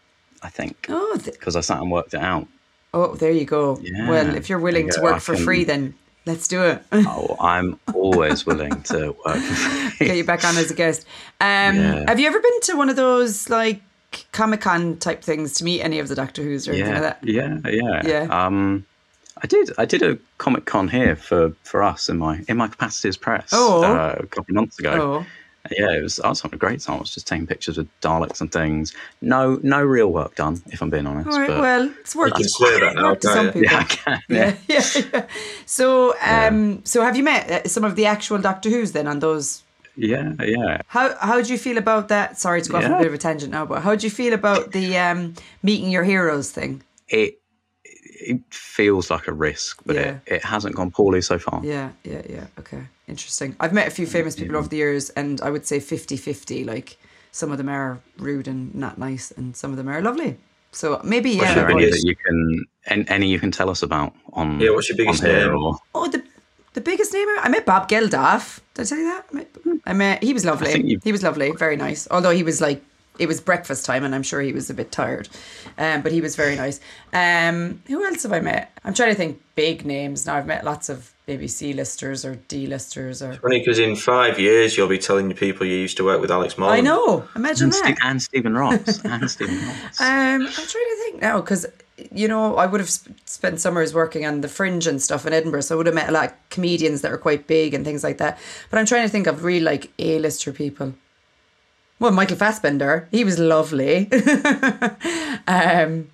I 0.44 0.50
think. 0.50 0.86
Oh, 0.90 1.20
because 1.24 1.54
th- 1.56 1.58
I 1.58 1.62
sat 1.62 1.82
and 1.82 1.92
worked 1.92 2.14
it 2.14 2.22
out. 2.22 2.48
Oh, 2.94 3.16
there 3.16 3.32
you 3.32 3.46
go. 3.46 3.80
Yeah. 3.82 4.10
Well, 4.10 4.36
if 4.36 4.50
you're 4.50 4.60
willing 4.60 4.90
to 4.92 5.02
work 5.02 5.22
for 5.22 5.36
free, 5.36 5.64
then 5.64 5.94
let's 6.28 6.48
do 6.48 6.64
it. 6.64 6.84
oh, 6.92 7.36
I'm 7.40 7.80
always 7.94 8.46
willing 8.46 8.82
to 8.84 9.16
work. 9.26 9.98
Get 10.00 10.18
you 10.18 10.24
back 10.24 10.44
on 10.44 10.58
as 10.58 10.70
a 10.70 10.76
guest. 10.76 11.08
Um, 11.42 11.76
yeah. 11.76 12.06
Have 12.08 12.20
you 12.20 12.28
ever 12.28 12.40
been 12.40 12.62
to 12.64 12.76
one 12.76 12.90
of 12.90 12.96
those 12.96 13.50
like 13.50 13.82
Comic 14.32 14.62
Con 14.62 14.98
type 14.98 15.24
things 15.24 15.54
to 15.54 15.64
meet 15.64 15.82
any 15.82 16.00
of 16.00 16.08
the 16.08 16.16
Doctor 16.16 16.44
Who's 16.44 16.68
or 16.68 16.74
yeah, 16.74 16.86
anything 16.86 17.02
like 17.02 17.22
that? 17.22 17.28
Yeah, 17.28 17.58
yeah, 17.66 18.02
yeah. 18.06 18.46
Um, 18.46 18.86
I 19.42 19.48
did. 19.48 19.72
I 19.78 19.86
did 19.86 20.04
a 20.04 20.18
Comic 20.38 20.66
Con 20.66 20.88
here 20.88 21.16
for 21.16 21.52
for 21.64 21.82
us 21.82 22.10
in 22.10 22.18
my 22.18 22.44
in 22.48 22.58
my 22.58 22.68
capacity 22.68 23.10
as 23.10 23.18
press. 23.18 23.50
Oh. 23.54 23.84
Uh, 23.84 24.16
a 24.20 24.28
couple 24.28 24.52
of 24.52 24.56
months 24.56 24.78
ago. 24.78 24.92
Oh 25.22 25.26
yeah, 25.72 25.92
it 25.92 26.04
was. 26.04 26.20
I 26.20 26.30
was 26.30 26.42
having 26.42 26.56
a 26.56 26.60
great 26.60 26.80
time. 26.80 26.98
I 26.98 27.00
was 27.00 27.14
just 27.14 27.28
taking 27.28 27.48
pictures 27.48 27.78
with 27.78 27.88
Daleks 28.02 28.42
and 28.42 28.52
things. 28.52 28.94
No, 29.22 29.60
no 29.64 29.84
real 29.84 30.12
work 30.12 30.36
done, 30.36 30.62
if 30.68 30.82
I'm 30.82 30.90
being 30.90 31.08
honest. 31.08 31.30
All 31.30 31.40
right. 31.40 31.50
well, 31.50 31.94
it's 32.00 32.16
worked. 32.16 32.38
You 32.40 32.46
can 32.46 32.54
clear 32.54 32.80
that 32.80 32.96
now, 32.96 33.16
some 33.20 33.48
people. 33.48 33.64
Yeah, 33.64 33.78
I 33.80 33.84
can. 33.84 34.22
Yeah, 34.30 34.56
yeah, 34.68 34.84
yeah. 34.96 35.02
yeah. 35.14 35.26
So, 35.66 36.12
um, 36.22 36.72
yeah. 36.72 36.78
so 36.84 37.02
have 37.04 37.16
you 37.16 37.24
met 37.24 37.52
uh, 37.52 37.68
some 37.68 37.84
of 37.84 37.96
the 37.96 38.06
actual 38.06 38.38
Doctor 38.40 38.70
Who's 38.70 38.92
then 38.92 39.08
on 39.08 39.20
those? 39.20 39.64
Yeah, 39.96 40.34
yeah. 40.44 40.82
How 40.88 41.16
how 41.20 41.42
do 41.42 41.52
you 41.52 41.58
feel 41.58 41.78
about 41.78 42.10
that? 42.10 42.38
Sorry 42.38 42.62
to 42.62 42.70
go 42.70 42.78
off 42.78 42.84
a 42.86 42.90
bit 42.90 43.08
of 43.08 43.14
a 43.14 43.18
tangent 43.18 43.52
now, 43.52 43.66
but 43.66 43.82
how 43.82 43.96
do 43.96 44.06
you 44.06 44.12
feel 44.12 44.34
about 44.34 44.72
the 44.72 44.98
um, 44.98 45.34
meeting 45.64 45.90
your 45.90 46.04
heroes 46.04 46.52
thing? 46.52 46.84
It 47.10 47.40
it 48.28 48.42
feels 48.54 49.10
like 49.10 49.28
a 49.28 49.34
risk, 49.34 49.82
but 49.86 49.96
it, 49.96 50.20
it 50.26 50.44
hasn't 50.44 50.76
gone 50.76 50.92
poorly 50.92 51.22
so 51.22 51.40
far. 51.40 51.62
Yeah, 51.64 51.92
yeah, 52.04 52.22
yeah. 52.30 52.48
Okay. 52.60 52.84
Interesting. 53.08 53.56
I've 53.60 53.74
met 53.74 53.88
a 53.88 53.92
few 53.92 54.06
famous 54.06 54.36
people 54.36 54.54
yeah. 54.54 54.60
over 54.60 54.68
the 54.68 54.78
years, 54.78 55.10
and 55.12 55.40
I 55.42 55.50
would 55.50 55.66
say 55.66 55.80
50 55.80 56.18
50. 56.18 56.66
Like, 56.66 56.98
some 57.32 57.52
of 57.52 57.58
them 57.58 57.70
are 57.70 58.00
rude 58.18 58.48
and 58.48 58.76
not 58.76 58.98
nice, 58.98 59.32
and 59.32 59.56
some 59.56 59.72
of 59.72 59.78
them 59.78 59.88
are 59.88 60.02
lovely. 60.02 60.38
So 60.72 61.00
maybe, 61.04 61.32
yeah. 61.32 61.54
there 61.54 61.70
any 61.72 61.86
that 61.86 62.04
you 62.04 62.16
can, 62.16 63.06
any 63.08 63.30
you 63.30 63.40
can 63.40 63.52
tell 63.52 63.70
us 63.70 63.82
about 63.82 64.14
on 64.34 64.60
Yeah, 64.60 64.72
what's 64.72 64.90
your 64.90 64.98
biggest 64.98 65.24
name? 65.24 65.56
Or? 65.56 65.78
Oh, 65.96 66.08
the, 66.10 66.22
the 66.74 66.82
biggest 66.82 67.14
name? 67.14 67.28
I 67.40 67.48
met 67.48 67.66
Bob 67.66 67.88
Geldof. 67.88 68.60
Did 68.74 68.82
I 68.82 68.86
tell 68.86 68.98
you 68.98 69.06
that? 69.06 69.26
I 69.32 69.36
met, 69.36 69.56
I 69.86 69.94
met 69.94 70.24
he 70.24 70.34
was 70.34 70.44
lovely. 70.44 70.84
You, 70.84 71.00
he 71.04 71.14
was 71.14 71.24
lovely, 71.24 71.52
very 71.52 71.78
nice. 71.78 72.08
Although 72.12 72.32
he 72.32 72.44
was 72.44 72.60
like 72.60 72.84
it 73.20 73.28
was 73.28 73.42
breakfast 73.42 73.86
time, 73.86 74.04
and 74.04 74.14
I'm 74.14 74.24
sure 74.24 74.42
he 74.42 74.54
was 74.54 74.70
a 74.70 74.74
bit 74.74 74.92
tired. 74.92 75.30
Um, 75.78 76.02
but 76.02 76.12
he 76.12 76.22
was 76.22 76.36
very 76.36 76.56
nice. 76.56 76.80
Um, 77.14 77.82
who 77.88 78.06
else 78.06 78.24
have 78.24 78.34
I 78.34 78.40
met? 78.40 78.72
I'm 78.84 78.94
trying 78.94 79.10
to 79.10 79.16
think 79.16 79.42
big 79.56 79.86
names 79.86 80.26
now. 80.26 80.36
I've 80.36 80.46
met 80.46 80.64
lots 80.64 80.90
of 80.90 81.12
maybe 81.28 81.48
C-listers 81.48 82.24
or 82.24 82.36
D-listers 82.48 83.22
or. 83.22 83.34
funny 83.34 83.60
because 83.60 83.80
in 83.80 83.96
five 83.96 84.40
years 84.40 84.78
you'll 84.78 84.88
be 84.88 84.98
telling 84.98 85.28
the 85.28 85.36
people 85.36 85.68
you 85.68 85.76
used 85.76 85.98
to 85.98 86.06
work 86.06 86.22
with 86.22 86.32
Alex 86.32 86.58
Moore. 86.58 86.70
I 86.70 86.80
know. 86.80 87.28
Imagine 87.36 87.66
and, 87.66 87.74
that. 87.74 87.84
St- 87.84 87.98
and 88.04 88.22
Steven 88.22 88.58
Ross. 88.58 89.00
and 89.06 89.30
Steven 89.30 89.58
Ross. 89.58 90.00
Um, 90.00 90.42
I'm 90.42 90.48
trying 90.48 90.68
to 90.68 90.98
think 91.04 91.22
now 91.22 91.42
because 91.42 91.66
you 92.12 92.28
know 92.28 92.56
I 92.56 92.66
would 92.66 92.80
have 92.80 92.90
sp- 92.90 93.12
spent 93.26 93.60
summers 93.60 93.94
working 93.94 94.26
on 94.26 94.42
the 94.42 94.48
Fringe 94.48 94.88
and 94.88 95.02
stuff 95.02 95.26
in 95.26 95.34
Edinburgh, 95.34 95.62
so 95.62 95.76
I 95.76 95.78
would 95.78 95.88
have 95.88 95.96
met 95.96 96.10
a 96.10 96.14
lot 96.14 96.26
of 96.26 96.50
comedians 96.50 97.02
that 97.02 97.12
were 97.12 97.18
quite 97.18 97.48
big 97.48 97.74
and 97.74 97.84
things 97.84 98.04
like 98.04 98.20
that. 98.20 98.40
But 98.70 98.80
I'm 98.80 98.86
trying 98.86 99.04
to 99.04 99.10
think 99.10 99.28
of 99.28 99.44
really 99.44 99.60
like 99.60 99.92
A-lister 100.00 100.54
people. 100.54 100.94
Well, 102.00 102.12
Michael 102.12 102.38
Fassbender, 102.38 103.08
he 103.12 103.24
was 103.24 103.40
lovely. 103.40 104.12
um, 104.12 106.08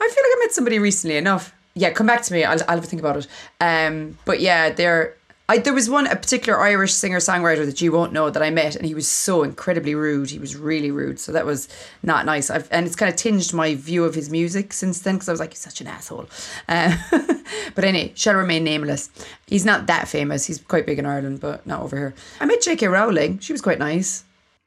I 0.00 0.08
feel 0.08 0.24
like 0.24 0.34
I 0.34 0.36
met 0.40 0.52
somebody 0.52 0.78
recently 0.78 1.16
enough. 1.16 1.54
Yeah, 1.74 1.90
come 1.90 2.06
back 2.06 2.22
to 2.22 2.32
me. 2.32 2.42
I'll, 2.42 2.60
I'll 2.62 2.76
have 2.76 2.84
a 2.84 2.86
think 2.86 3.00
about 3.00 3.16
it. 3.16 3.26
Um, 3.60 4.18
but 4.24 4.40
yeah, 4.40 4.70
there. 4.70 5.16
I, 5.48 5.58
there 5.58 5.74
was 5.74 5.90
one 5.90 6.06
a 6.06 6.14
particular 6.14 6.60
Irish 6.60 6.94
singer 6.94 7.18
songwriter 7.18 7.66
that 7.66 7.80
you 7.80 7.90
won't 7.90 8.12
know 8.12 8.30
that 8.30 8.40
I 8.40 8.50
met, 8.50 8.76
and 8.76 8.86
he 8.86 8.94
was 8.94 9.08
so 9.08 9.42
incredibly 9.42 9.96
rude. 9.96 10.30
He 10.30 10.38
was 10.38 10.54
really 10.54 10.92
rude, 10.92 11.18
so 11.18 11.32
that 11.32 11.44
was 11.44 11.68
not 12.04 12.24
nice. 12.24 12.50
I've, 12.50 12.68
and 12.70 12.86
it's 12.86 12.94
kind 12.94 13.12
of 13.12 13.16
tinged 13.16 13.52
my 13.52 13.74
view 13.74 14.04
of 14.04 14.14
his 14.14 14.30
music 14.30 14.72
since 14.72 15.00
then 15.00 15.16
because 15.16 15.28
I 15.28 15.32
was 15.32 15.40
like, 15.40 15.50
he's 15.50 15.58
such 15.58 15.80
an 15.80 15.88
asshole. 15.88 16.28
Uh, 16.68 16.96
but 17.74 17.82
anyway, 17.82 18.12
shall 18.14 18.36
remain 18.36 18.62
nameless. 18.62 19.10
He's 19.48 19.64
not 19.64 19.88
that 19.88 20.06
famous. 20.06 20.46
He's 20.46 20.60
quite 20.60 20.86
big 20.86 21.00
in 21.00 21.06
Ireland, 21.06 21.40
but 21.40 21.66
not 21.66 21.82
over 21.82 21.96
here. 21.96 22.14
I 22.38 22.44
met 22.46 22.62
J.K. 22.62 22.86
Rowling. 22.86 23.40
She 23.40 23.52
was 23.52 23.60
quite 23.60 23.80
nice. 23.80 24.22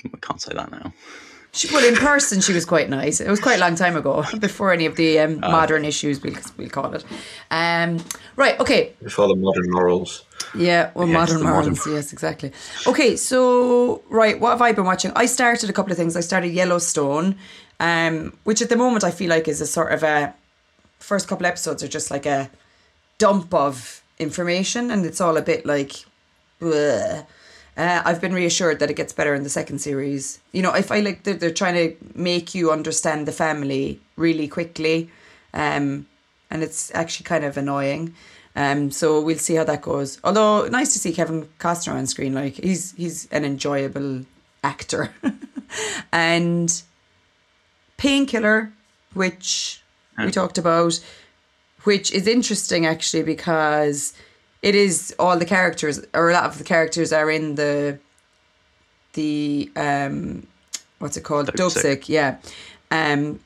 I 0.06 0.18
can't 0.22 0.42
say 0.42 0.54
that 0.54 0.72
now. 0.72 0.94
She, 1.56 1.68
well, 1.72 1.86
in 1.88 1.96
person, 1.96 2.42
she 2.42 2.52
was 2.52 2.66
quite 2.66 2.90
nice. 2.90 3.22
It 3.22 3.30
was 3.30 3.40
quite 3.40 3.58
a 3.58 3.62
long 3.62 3.76
time 3.76 3.96
ago, 3.96 4.24
before 4.40 4.74
any 4.74 4.88
of 4.88 4.96
the 4.96 5.20
um, 5.20 5.40
Oh. 5.44 5.52
modern 5.52 5.86
issues, 5.86 6.20
we'll, 6.24 6.34
we'll 6.58 6.70
call 6.70 6.96
it. 6.96 7.06
Um, 7.52 8.04
right, 8.36 8.60
okay. 8.60 8.94
Before 9.04 9.28
the 9.28 9.36
modern 9.36 9.70
morals. 9.70 10.26
Yeah, 10.56 10.90
well, 10.96 11.08
Yes, 11.08 11.14
modern 11.14 11.38
the 11.38 11.44
modern- 11.44 11.64
morals. 11.74 11.86
Yes, 11.88 12.12
exactly. 12.12 12.52
Okay, 12.88 13.16
so, 13.16 14.02
right, 14.10 14.40
what 14.40 14.50
have 14.50 14.64
I 14.64 14.72
been 14.72 14.86
watching? 14.86 15.12
I 15.16 15.28
started 15.28 15.70
a 15.70 15.74
couple 15.74 15.92
of 15.92 15.98
things. 15.98 16.16
I 16.18 16.22
started 16.22 16.48
Yellowstone, 16.54 17.36
um, 17.80 18.36
which 18.46 18.62
at 18.64 18.70
the 18.70 18.76
moment 18.76 19.04
I 19.04 19.12
feel 19.12 19.30
like 19.30 19.48
is 19.48 19.62
a 19.62 19.68
sort 19.68 19.92
of 19.94 20.02
a. 20.04 20.34
First 21.00 21.28
couple 21.28 21.46
episodes 21.46 21.84
are 21.84 21.88
just 21.88 22.10
like 22.10 22.26
a 22.26 22.50
dump 23.20 23.54
of 23.54 24.02
information, 24.18 24.90
and 24.90 25.06
it's 25.06 25.22
all 25.22 25.38
a 25.38 25.42
bit 25.42 25.66
like. 25.68 25.92
bleh. 26.60 27.28
Uh, 27.76 28.02
I've 28.06 28.22
been 28.22 28.34
reassured 28.34 28.80
that 28.80 28.90
it 28.92 28.96
gets 28.96 29.14
better 29.14 29.34
in 29.34 29.44
the 29.44 29.50
second 29.50 29.80
series. 29.80 30.40
You 30.52 30.62
know, 30.62 30.72
I 30.72 30.82
feel 30.84 31.04
like 31.04 31.24
they're, 31.24 31.34
they're 31.34 31.52
trying 31.52 31.76
to 31.76 31.96
make 32.14 32.54
you 32.54 32.72
understand 32.72 33.28
the 33.28 33.32
family 33.32 34.00
really 34.16 34.48
quickly, 34.48 35.10
um, 35.54 36.06
and 36.52 36.62
it's 36.62 36.94
actually 36.94 37.24
kind 37.24 37.44
of 37.44 37.58
annoying. 37.58 38.14
Um, 38.56 38.92
so 38.92 39.20
we'll 39.20 39.40
see 39.40 39.56
how 39.56 39.64
that 39.64 39.82
goes. 39.82 40.20
Although 40.24 40.68
nice 40.68 40.94
to 40.94 41.00
see 41.00 41.14
Kevin 41.14 41.48
Costner 41.60 41.94
on 41.94 42.06
screen, 42.06 42.34
like 42.34 42.56
he's 42.56 42.92
he's 42.94 43.28
an 43.32 43.44
enjoyable 43.44 44.26
actor, 44.64 45.12
and 46.12 46.84
Painkiller, 47.98 48.72
which 49.16 49.82
we 50.20 50.30
talked 50.30 50.60
about, 50.60 51.00
which 51.84 52.12
is 52.12 52.28
interesting 52.28 52.86
actually 52.86 53.24
because 53.24 54.14
it 54.64 54.76
is 54.76 55.14
all 55.20 55.38
the 55.38 55.46
characters 55.46 56.00
or 56.14 56.30
a 56.30 56.34
lot 56.34 56.46
of 56.46 56.58
the 56.58 56.64
characters 56.64 57.14
are 57.14 57.30
in 57.30 57.56
the 57.56 58.00
the 59.14 59.70
um 59.76 60.48
what's 61.00 61.18
it 61.18 61.24
called? 61.24 61.48
Dope 61.48 61.56
dope 61.56 61.72
Sick. 61.74 61.82
sick 61.82 62.10
yeah. 62.10 62.38
Um 62.90 63.40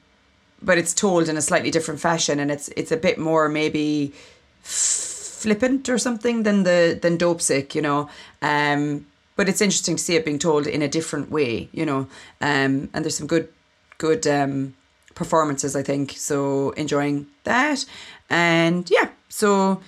but 0.62 0.78
it's 0.78 0.94
told 0.94 1.28
in 1.28 1.36
a 1.36 1.42
slightly 1.42 1.72
different 1.72 2.00
fashion 2.00 2.40
and 2.40 2.50
it's 2.52 2.70
it's 2.70 2.92
a 2.92 2.98
bit 2.98 3.18
more 3.18 3.50
maybe 3.50 4.14
flippant 4.62 5.90
or 5.90 5.98
something 5.98 6.44
than 6.44 6.64
the 6.64 6.98
than 7.02 7.18
dope 7.18 7.42
sick 7.42 7.76
you 7.76 7.82
know? 7.82 8.10
Um 8.42 9.08
but 9.36 9.50
it's 9.50 9.62
interesting 9.62 9.98
to 9.98 10.04
see 10.04 10.16
it 10.16 10.26
being 10.26 10.40
told 10.40 10.68
in 10.68 10.82
a 10.84 10.88
different 10.88 11.32
way 11.32 11.68
you 11.72 11.86
know? 11.86 12.08
Um 12.42 12.90
and 12.94 13.04
there's 13.04 13.18
some 13.18 13.28
good 13.28 13.50
good 13.98 14.28
um 14.28 14.76
performances 15.16 15.76
i 15.76 15.82
think 15.82 16.12
so 16.16 16.70
enjoying 16.72 17.26
that. 17.44 17.84
And 18.30 18.88
yeah 18.92 19.10
so 19.30 19.82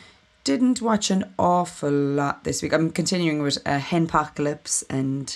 didn't 0.44 0.82
watch 0.82 1.12
an 1.12 1.34
awful 1.38 1.92
lot 1.92 2.44
this 2.44 2.62
week. 2.62 2.74
I'm 2.74 2.92
continuing 2.92 3.42
with 3.42 3.58
a 3.66 3.74
uh, 3.74 3.80
henpocalypse 3.80 4.84
and 4.90 5.36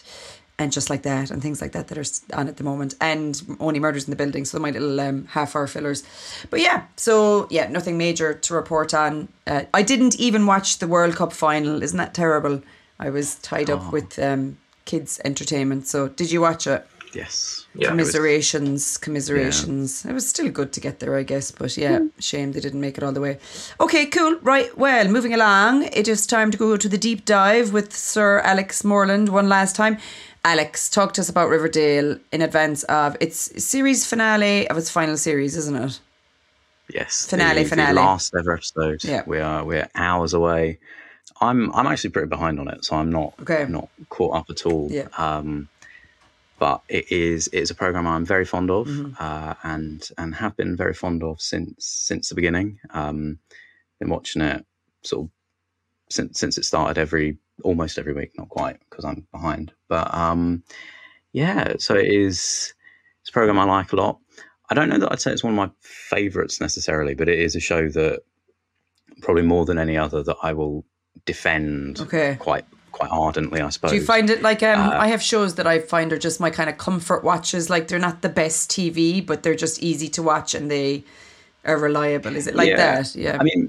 and 0.59 0.71
just 0.71 0.89
like 0.89 1.01
that 1.01 1.31
and 1.31 1.41
things 1.41 1.61
like 1.61 1.71
that 1.71 1.87
that 1.87 1.97
are 1.97 2.37
on 2.37 2.47
at 2.47 2.57
the 2.57 2.63
moment 2.63 2.93
and 3.01 3.41
only 3.59 3.79
murders 3.79 4.05
in 4.05 4.11
the 4.11 4.15
building 4.15 4.45
so 4.45 4.59
my 4.59 4.69
little 4.69 4.99
um, 5.01 5.25
half 5.25 5.55
hour 5.55 5.67
fillers. 5.67 6.03
But 6.49 6.61
yeah 6.61 6.85
so 6.95 7.47
yeah 7.49 7.67
nothing 7.67 7.97
major 7.97 8.33
to 8.33 8.53
report 8.53 8.93
on. 8.93 9.29
Uh, 9.47 9.63
i 9.73 9.81
didn't 9.81 10.19
even 10.19 10.45
watch 10.45 10.79
the 10.79 10.87
world 10.87 11.15
cup 11.15 11.33
final. 11.33 11.81
Isn't 11.81 11.97
that 11.97 12.13
terrible? 12.13 12.61
I 12.99 13.09
was 13.09 13.35
tied 13.35 13.69
up 13.69 13.91
with 13.91 14.17
um, 14.19 14.57
kids 14.85 15.19
entertainment 15.25 15.87
so 15.87 16.07
did 16.07 16.31
you 16.31 16.41
watch 16.41 16.67
it 16.67 16.85
Yes. 17.13 17.65
Yeah. 17.75 17.89
commiserations, 17.89 18.97
commiserations. 18.97 20.05
It 20.05 20.13
was 20.13 20.27
still 20.27 20.49
good 20.49 20.73
to 20.73 20.79
get 20.79 20.99
there, 20.99 21.15
I 21.17 21.23
guess, 21.23 21.51
but 21.51 21.75
yeah, 21.77 21.99
shame 22.19 22.51
they 22.51 22.59
didn't 22.59 22.81
make 22.81 22.97
it 22.97 23.03
all 23.03 23.11
the 23.11 23.21
way. 23.21 23.37
Okay, 23.79 24.05
cool. 24.07 24.37
Right, 24.41 24.75
well, 24.77 25.07
moving 25.07 25.33
along, 25.33 25.83
it 25.93 26.07
is 26.07 26.25
time 26.27 26.51
to 26.51 26.57
go 26.57 26.77
to 26.77 26.89
the 26.89 26.97
deep 26.97 27.25
dive 27.25 27.73
with 27.73 27.95
Sir 27.95 28.39
Alex 28.39 28.83
Morland 28.83 29.29
one 29.29 29.49
last 29.49 29.75
time. 29.75 29.97
Alex, 30.45 30.89
talk 30.89 31.13
to 31.13 31.21
us 31.21 31.29
about 31.29 31.49
Riverdale 31.49 32.17
in 32.31 32.41
advance 32.41 32.83
of 32.83 33.15
its 33.21 33.63
series 33.63 34.05
finale 34.05 34.67
of 34.69 34.77
its 34.77 34.89
final 34.89 35.15
series, 35.17 35.55
isn't 35.55 35.75
it? 35.75 35.99
Yes. 36.93 37.25
Finale, 37.29 37.63
the, 37.63 37.69
finale. 37.69 37.93
The 37.95 38.01
last 38.01 38.33
ever 38.37 38.53
episode. 38.53 39.03
Yeah. 39.03 39.23
We 39.25 39.39
are 39.39 39.63
we're 39.63 39.89
hours 39.95 40.33
away. 40.33 40.79
I'm 41.39 41.73
I'm 41.73 41.87
actually 41.87 42.09
pretty 42.11 42.27
behind 42.27 42.59
on 42.59 42.67
it, 42.67 42.83
so 42.83 42.97
I'm 42.97 43.09
not 43.09 43.33
Okay. 43.41 43.65
not 43.69 43.87
caught 44.09 44.35
up 44.35 44.45
at 44.49 44.65
all. 44.65 44.89
Yeah. 44.91 45.07
Um, 45.17 45.69
but 46.63 46.81
it 46.87 47.11
is 47.11 47.49
it's 47.51 47.71
a 47.71 47.75
program 47.75 48.07
I'm 48.07 48.23
very 48.25 48.45
fond 48.45 48.71
of, 48.71 48.87
Mm-hmm. 48.87 49.11
uh, 49.19 49.53
and 49.63 49.99
and 50.17 50.33
have 50.33 50.55
been 50.55 50.77
very 50.77 50.93
fond 50.93 51.21
of 51.21 51.41
since 51.41 51.85
since 51.85 52.29
the 52.29 52.35
beginning. 52.35 52.79
Um, 52.91 53.37
been 53.99 54.07
watching 54.09 54.41
it 54.41 54.65
sort 55.03 55.25
of 55.25 55.31
since 56.09 56.39
since 56.39 56.57
it 56.57 56.63
started 56.63 56.97
every 56.97 57.37
almost 57.63 57.97
every 57.97 58.13
week, 58.13 58.31
not 58.37 58.47
quite 58.47 58.77
because 58.89 59.03
I'm 59.03 59.27
behind, 59.33 59.73
but 59.89 60.07
um, 60.13 60.63
yeah. 61.33 61.73
So 61.79 61.95
it 61.95 62.07
is 62.07 62.73
it's 63.19 63.29
a 63.29 63.33
program 63.33 63.59
I 63.59 63.65
like 63.65 63.91
a 63.91 63.97
lot. 63.97 64.19
I 64.69 64.73
don't 64.73 64.87
know 64.87 64.99
that 64.99 65.11
I'd 65.11 65.19
say 65.19 65.33
it's 65.33 65.43
one 65.43 65.51
of 65.53 65.57
my 65.57 65.69
favourites 65.81 66.61
necessarily, 66.61 67.13
but 67.13 67.27
it 67.27 67.39
is 67.39 67.57
a 67.57 67.59
show 67.59 67.89
that 67.89 68.21
probably 69.21 69.43
more 69.43 69.65
than 69.65 69.77
any 69.77 69.97
other 69.97 70.23
that 70.23 70.37
I 70.41 70.53
will 70.53 70.85
defend 71.25 71.99
Okay. 71.99 72.37
quite 72.39 72.65
quite 72.93 73.11
ardently. 73.11 73.59
I 73.59 73.69
suppose. 73.69 73.91
Do 73.91 73.97
you 73.97 74.05
find 74.05 74.29
it 74.29 74.41
like 74.41 74.63
um 74.63 74.79
Uh, 74.79 75.05
I 75.05 75.07
have 75.07 75.21
shows 75.21 75.55
that 75.55 75.67
I 75.67 75.79
find 75.79 76.13
are 76.13 76.17
just 76.27 76.39
my 76.39 76.49
kind 76.49 76.69
of 76.69 76.77
comfort 76.77 77.21
watches 77.23 77.69
like 77.69 77.87
they're 77.89 77.99
not 78.09 78.21
the 78.21 78.29
best 78.29 78.71
TV 78.71 79.19
but 79.29 79.43
they're 79.43 79.61
just 79.65 79.83
easy 79.83 80.07
to 80.09 80.21
watch 80.23 80.55
and 80.55 80.71
they 80.71 81.03
are 81.65 81.77
reliable 81.77 82.35
is 82.35 82.47
it 82.47 82.55
like 82.55 82.69
Yeah. 82.69 82.77
that 82.85 83.15
yeah 83.15 83.37
I 83.41 83.43
mean, 83.43 83.61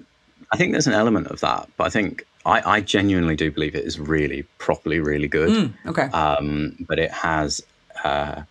I 0.53 0.57
think 0.57 0.73
there's 0.73 0.87
an 0.87 0.93
element 1.03 1.27
of 1.29 1.41
that, 1.41 1.69
but 1.77 1.85
I 1.89 1.91
think 1.91 2.25
I, 2.47 2.77
I 2.77 2.81
genuinely 2.97 3.35
do 3.37 3.51
believe 3.51 3.75
it 3.75 3.85
is 3.91 3.99
really 3.99 4.43
properly 4.59 5.01
really 5.01 5.29
good. 5.39 5.49
Mm, 5.51 5.69
okay 5.91 6.09
Um, 6.25 6.77
but 6.89 6.99
it 6.99 7.11
has 7.11 7.63
uh, 8.05 8.43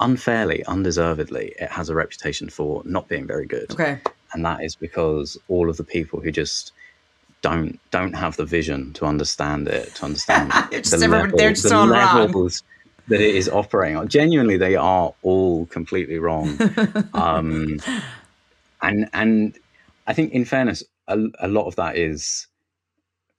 unfairly, 0.00 0.64
undeservedly, 0.66 1.46
it 1.60 1.70
has 1.70 1.88
a 1.90 1.94
reputation 1.94 2.48
for 2.48 2.82
not 2.84 3.06
being 3.08 3.26
very 3.26 3.46
good. 3.46 3.70
okay 3.72 4.00
and 4.34 4.44
that 4.46 4.62
is 4.64 4.74
because 4.74 5.36
all 5.48 5.68
of 5.68 5.76
the 5.76 5.84
people 5.84 6.18
who 6.22 6.30
just 6.30 6.72
don't 7.42 7.78
don't 7.90 8.14
have 8.14 8.36
the 8.36 8.44
vision 8.44 8.92
to 8.94 9.04
understand 9.04 9.68
it, 9.68 9.94
to 9.96 10.04
understand 10.04 10.50
the, 10.70 10.78
just 10.78 10.92
everybody- 10.94 11.32
they're 11.36 11.50
just 11.50 11.68
the 11.68 11.74
all 11.74 11.88
wrong. 11.88 12.16
levels 12.16 12.62
that 13.08 13.20
it 13.20 13.34
is 13.34 13.48
operating 13.48 13.96
on. 13.96 14.08
Genuinely, 14.08 14.56
they 14.56 14.76
are 14.76 15.12
all 15.22 15.66
completely 15.66 16.18
wrong. 16.18 16.58
um, 17.14 17.80
and 18.80 19.08
and 19.12 19.58
I 20.06 20.12
think, 20.14 20.32
in 20.32 20.44
fairness, 20.44 20.82
a, 21.08 21.18
a 21.40 21.48
lot 21.48 21.66
of 21.66 21.76
that 21.76 21.96
is 21.96 22.46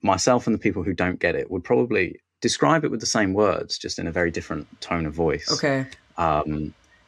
myself 0.02 0.46
and 0.46 0.54
the 0.54 0.58
people 0.58 0.82
who 0.82 0.92
don't 0.92 1.18
get 1.18 1.34
it 1.34 1.50
would 1.50 1.64
probably 1.64 2.20
describe 2.42 2.84
it 2.84 2.90
with 2.90 3.00
the 3.00 3.06
same 3.06 3.32
words, 3.32 3.78
just 3.78 3.98
in 3.98 4.06
a 4.06 4.12
very 4.12 4.30
different 4.30 4.66
tone 4.82 5.06
of 5.06 5.14
voice 5.14 5.50
okay 5.50 5.86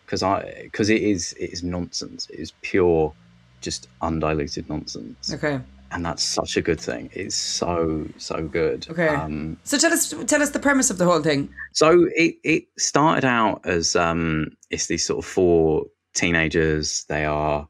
because 0.07 0.23
I 0.23 0.61
because 0.62 0.88
it 0.88 1.03
is 1.03 1.35
it 1.35 1.53
is 1.53 1.62
nonsense. 1.62 2.29
It 2.31 2.41
is 2.41 2.53
pure, 2.62 3.12
just 3.61 3.88
undiluted 4.00 4.69
nonsense, 4.69 5.35
okay 5.35 5.61
and 5.90 6.05
that's 6.05 6.23
such 6.23 6.57
a 6.57 6.62
good 6.62 6.81
thing. 6.81 7.11
It's 7.12 7.37
so 7.37 8.07
so 8.19 8.43
good. 8.47 8.87
Okay. 8.90 9.09
Um, 9.09 9.57
So 9.64 9.78
tell 9.78 9.93
us, 9.93 10.12
tell 10.26 10.43
us 10.43 10.50
the 10.50 10.59
premise 10.59 10.90
of 10.90 10.99
the 10.99 11.05
whole 11.05 11.23
thing. 11.23 11.49
so 11.73 12.07
it 12.14 12.37
it 12.45 12.64
started 12.78 13.25
out 13.25 13.61
as 13.64 13.97
um, 13.97 14.57
it's 14.71 14.87
these 14.87 15.05
sort 15.07 15.19
of 15.25 15.31
four 15.31 15.87
teenagers. 16.14 17.05
They 17.09 17.25
are 17.25 17.69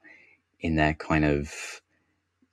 in 0.61 0.77
their 0.77 0.95
kind 0.95 1.25
of 1.25 1.81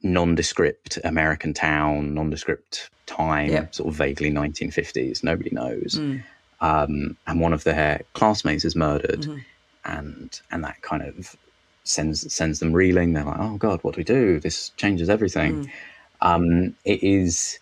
nondescript 0.02 1.00
American 1.04 1.54
town, 1.54 2.14
nondescript 2.14 2.90
time, 3.06 3.68
sort 3.72 3.90
of 3.90 3.96
vaguely 3.96 4.32
1950s. 4.32 5.24
Nobody 5.24 5.50
knows. 5.52 5.96
Mm. 5.96 6.24
Um, 6.62 7.18
and 7.28 7.40
one 7.42 7.54
of 7.54 7.64
their 7.64 8.02
classmates 8.14 8.66
is 8.66 8.76
murdered. 8.76 9.22
Mm-hmm. 9.22 9.40
and 9.86 10.42
and 10.52 10.64
that 10.64 10.82
kind 10.82 11.04
of 11.04 11.36
sends 11.84 12.34
sends 12.34 12.60
them 12.60 12.74
reeling. 12.74 13.14
They're 13.14 13.24
like, 13.24 13.40
oh 13.40 13.58
god, 13.58 13.80
what 13.84 13.96
do 13.96 14.00
we 14.00 14.04
do? 14.04 14.40
This 14.40 14.70
changes 14.78 15.10
everything. 15.10 15.66
Mm. 15.66 15.70
Um, 16.22 16.76
it 16.86 17.04
is 17.04 17.60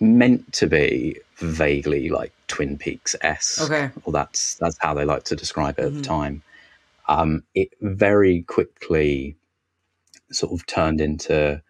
meant 0.00 0.52
to 0.54 0.66
be 0.66 1.18
vaguely 1.36 2.08
like 2.08 2.32
Twin 2.46 2.76
Peaks 2.78 3.16
s. 3.22 3.60
Okay. 3.60 3.90
Well, 4.04 4.12
that's 4.12 4.54
that's 4.56 4.78
how 4.78 4.94
they 4.94 5.04
like 5.04 5.24
to 5.24 5.36
describe 5.36 5.78
it 5.78 5.82
mm-hmm. 5.82 5.86
at 5.88 6.02
the 6.02 6.08
mm-hmm. 6.08 6.20
time. 6.20 6.42
Um, 7.08 7.42
it 7.54 7.70
very 7.80 8.42
quickly 8.42 9.36
sort 10.30 10.52
of 10.52 10.66
turned 10.66 11.00
into 11.00 11.60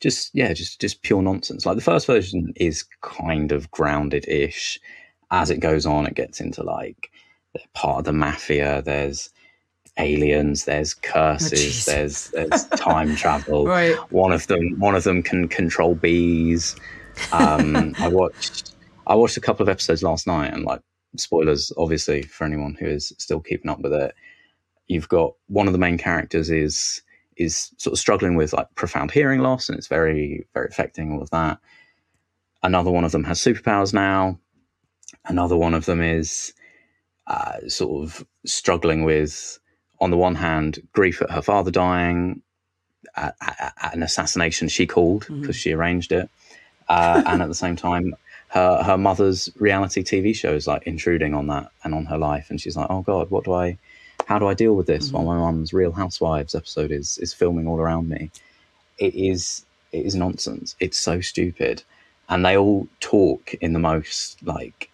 just 0.00 0.30
yeah, 0.34 0.52
just 0.52 0.80
just 0.80 1.02
pure 1.02 1.22
nonsense. 1.22 1.66
Like 1.66 1.76
the 1.76 1.82
first 1.82 2.06
version 2.06 2.52
is 2.56 2.84
kind 3.00 3.52
of 3.52 3.70
grounded 3.70 4.26
ish. 4.28 4.78
As 5.30 5.50
it 5.50 5.58
goes 5.58 5.86
on, 5.86 6.06
it 6.06 6.14
gets 6.14 6.40
into 6.40 6.62
like 6.62 7.10
part 7.72 8.00
of 8.00 8.04
the 8.04 8.12
mafia. 8.12 8.82
There's 8.82 9.30
aliens. 9.98 10.64
There's 10.64 10.94
curses. 10.94 11.88
Oh, 11.88 11.92
there's 11.92 12.30
there's 12.30 12.66
time 12.68 13.16
travel. 13.16 13.66
Right. 13.66 13.96
One 14.12 14.32
of 14.32 14.46
them 14.46 14.78
one 14.78 14.94
of 14.94 15.04
them 15.04 15.22
can 15.22 15.48
control 15.48 15.94
bees. 15.94 16.76
Um, 17.32 17.94
I 17.98 18.08
watched 18.08 18.74
I 19.06 19.14
watched 19.14 19.36
a 19.36 19.40
couple 19.40 19.62
of 19.62 19.68
episodes 19.68 20.02
last 20.02 20.26
night, 20.26 20.52
and 20.52 20.64
like 20.64 20.80
spoilers, 21.16 21.72
obviously, 21.76 22.22
for 22.22 22.44
anyone 22.44 22.76
who 22.78 22.86
is 22.86 23.12
still 23.18 23.40
keeping 23.40 23.70
up 23.70 23.80
with 23.80 23.92
it. 23.92 24.14
You've 24.86 25.08
got 25.08 25.34
one 25.46 25.66
of 25.66 25.72
the 25.72 25.78
main 25.78 25.98
characters 25.98 26.50
is 26.50 27.02
is 27.36 27.72
sort 27.78 27.92
of 27.92 27.98
struggling 27.98 28.36
with 28.36 28.52
like 28.52 28.72
profound 28.74 29.10
hearing 29.10 29.40
loss, 29.40 29.68
and 29.68 29.78
it's 29.78 29.88
very 29.88 30.46
very 30.54 30.68
affecting 30.68 31.12
all 31.12 31.22
of 31.22 31.30
that. 31.30 31.58
Another 32.62 32.90
one 32.90 33.04
of 33.04 33.12
them 33.12 33.24
has 33.24 33.38
superpowers 33.38 33.92
now. 33.92 34.38
Another 35.26 35.56
one 35.56 35.74
of 35.74 35.86
them 35.86 36.00
is 36.00 36.52
uh, 37.26 37.66
sort 37.68 38.04
of 38.04 38.26
struggling 38.46 39.04
with, 39.04 39.58
on 40.04 40.10
the 40.10 40.18
one 40.18 40.34
hand, 40.34 40.86
grief 40.92 41.22
at 41.22 41.30
her 41.30 41.40
father 41.40 41.70
dying, 41.70 42.42
at, 43.16 43.34
at, 43.40 43.72
at 43.80 43.94
an 43.94 44.02
assassination 44.02 44.68
she 44.68 44.86
called 44.86 45.22
because 45.22 45.40
mm-hmm. 45.40 45.50
she 45.52 45.72
arranged 45.72 46.12
it, 46.12 46.28
uh, 46.90 47.22
and 47.26 47.40
at 47.40 47.48
the 47.48 47.54
same 47.54 47.74
time, 47.74 48.14
her 48.48 48.82
her 48.82 48.98
mother's 48.98 49.48
reality 49.56 50.02
TV 50.02 50.36
show 50.36 50.52
is 50.52 50.66
like 50.66 50.82
intruding 50.82 51.32
on 51.32 51.46
that 51.46 51.70
and 51.82 51.94
on 51.94 52.04
her 52.04 52.18
life, 52.18 52.50
and 52.50 52.60
she's 52.60 52.76
like, 52.76 52.86
"Oh 52.90 53.00
God, 53.00 53.30
what 53.30 53.44
do 53.44 53.54
I? 53.54 53.78
How 54.26 54.38
do 54.38 54.46
I 54.46 54.52
deal 54.52 54.76
with 54.76 54.86
this?" 54.86 55.06
Mm-hmm. 55.06 55.16
While 55.16 55.24
my 55.24 55.38
mum's 55.38 55.72
Real 55.72 55.92
Housewives 55.92 56.54
episode 56.54 56.92
is 56.92 57.16
is 57.18 57.32
filming 57.32 57.66
all 57.66 57.80
around 57.80 58.10
me, 58.10 58.30
it 58.98 59.14
is 59.14 59.64
it 59.92 60.04
is 60.04 60.14
nonsense. 60.14 60.76
It's 60.80 60.98
so 60.98 61.22
stupid, 61.22 61.82
and 62.28 62.44
they 62.44 62.58
all 62.58 62.88
talk 63.00 63.54
in 63.54 63.72
the 63.72 63.78
most 63.78 64.36
like 64.44 64.90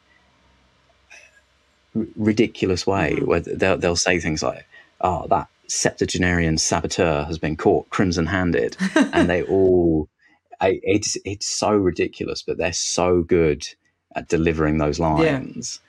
ridiculous 2.15 2.87
way, 2.87 3.15
mm-hmm. 3.17 3.27
where 3.27 3.41
they'll 3.41 3.77
they'll 3.77 3.97
say 3.97 4.21
things 4.21 4.43
like, 4.45 4.65
"Oh, 5.01 5.27
that." 5.29 5.49
Septuagenarian 5.67 6.59
saboteur 6.59 7.23
has 7.25 7.39
been 7.39 7.57
caught 7.57 7.89
crimson 7.91 8.27
handed, 8.27 8.77
and 9.13 9.31
they 9.31 9.45
all 9.45 10.09
I, 10.61 10.81
it's 10.83 11.17
it's 11.25 11.47
so 11.47 11.73
ridiculous, 11.73 12.43
but 12.43 12.59
they're 12.59 12.73
so 12.73 13.23
good 13.23 13.67
at 14.15 14.29
delivering 14.29 14.79
those 14.79 14.99
lines. 14.99 15.81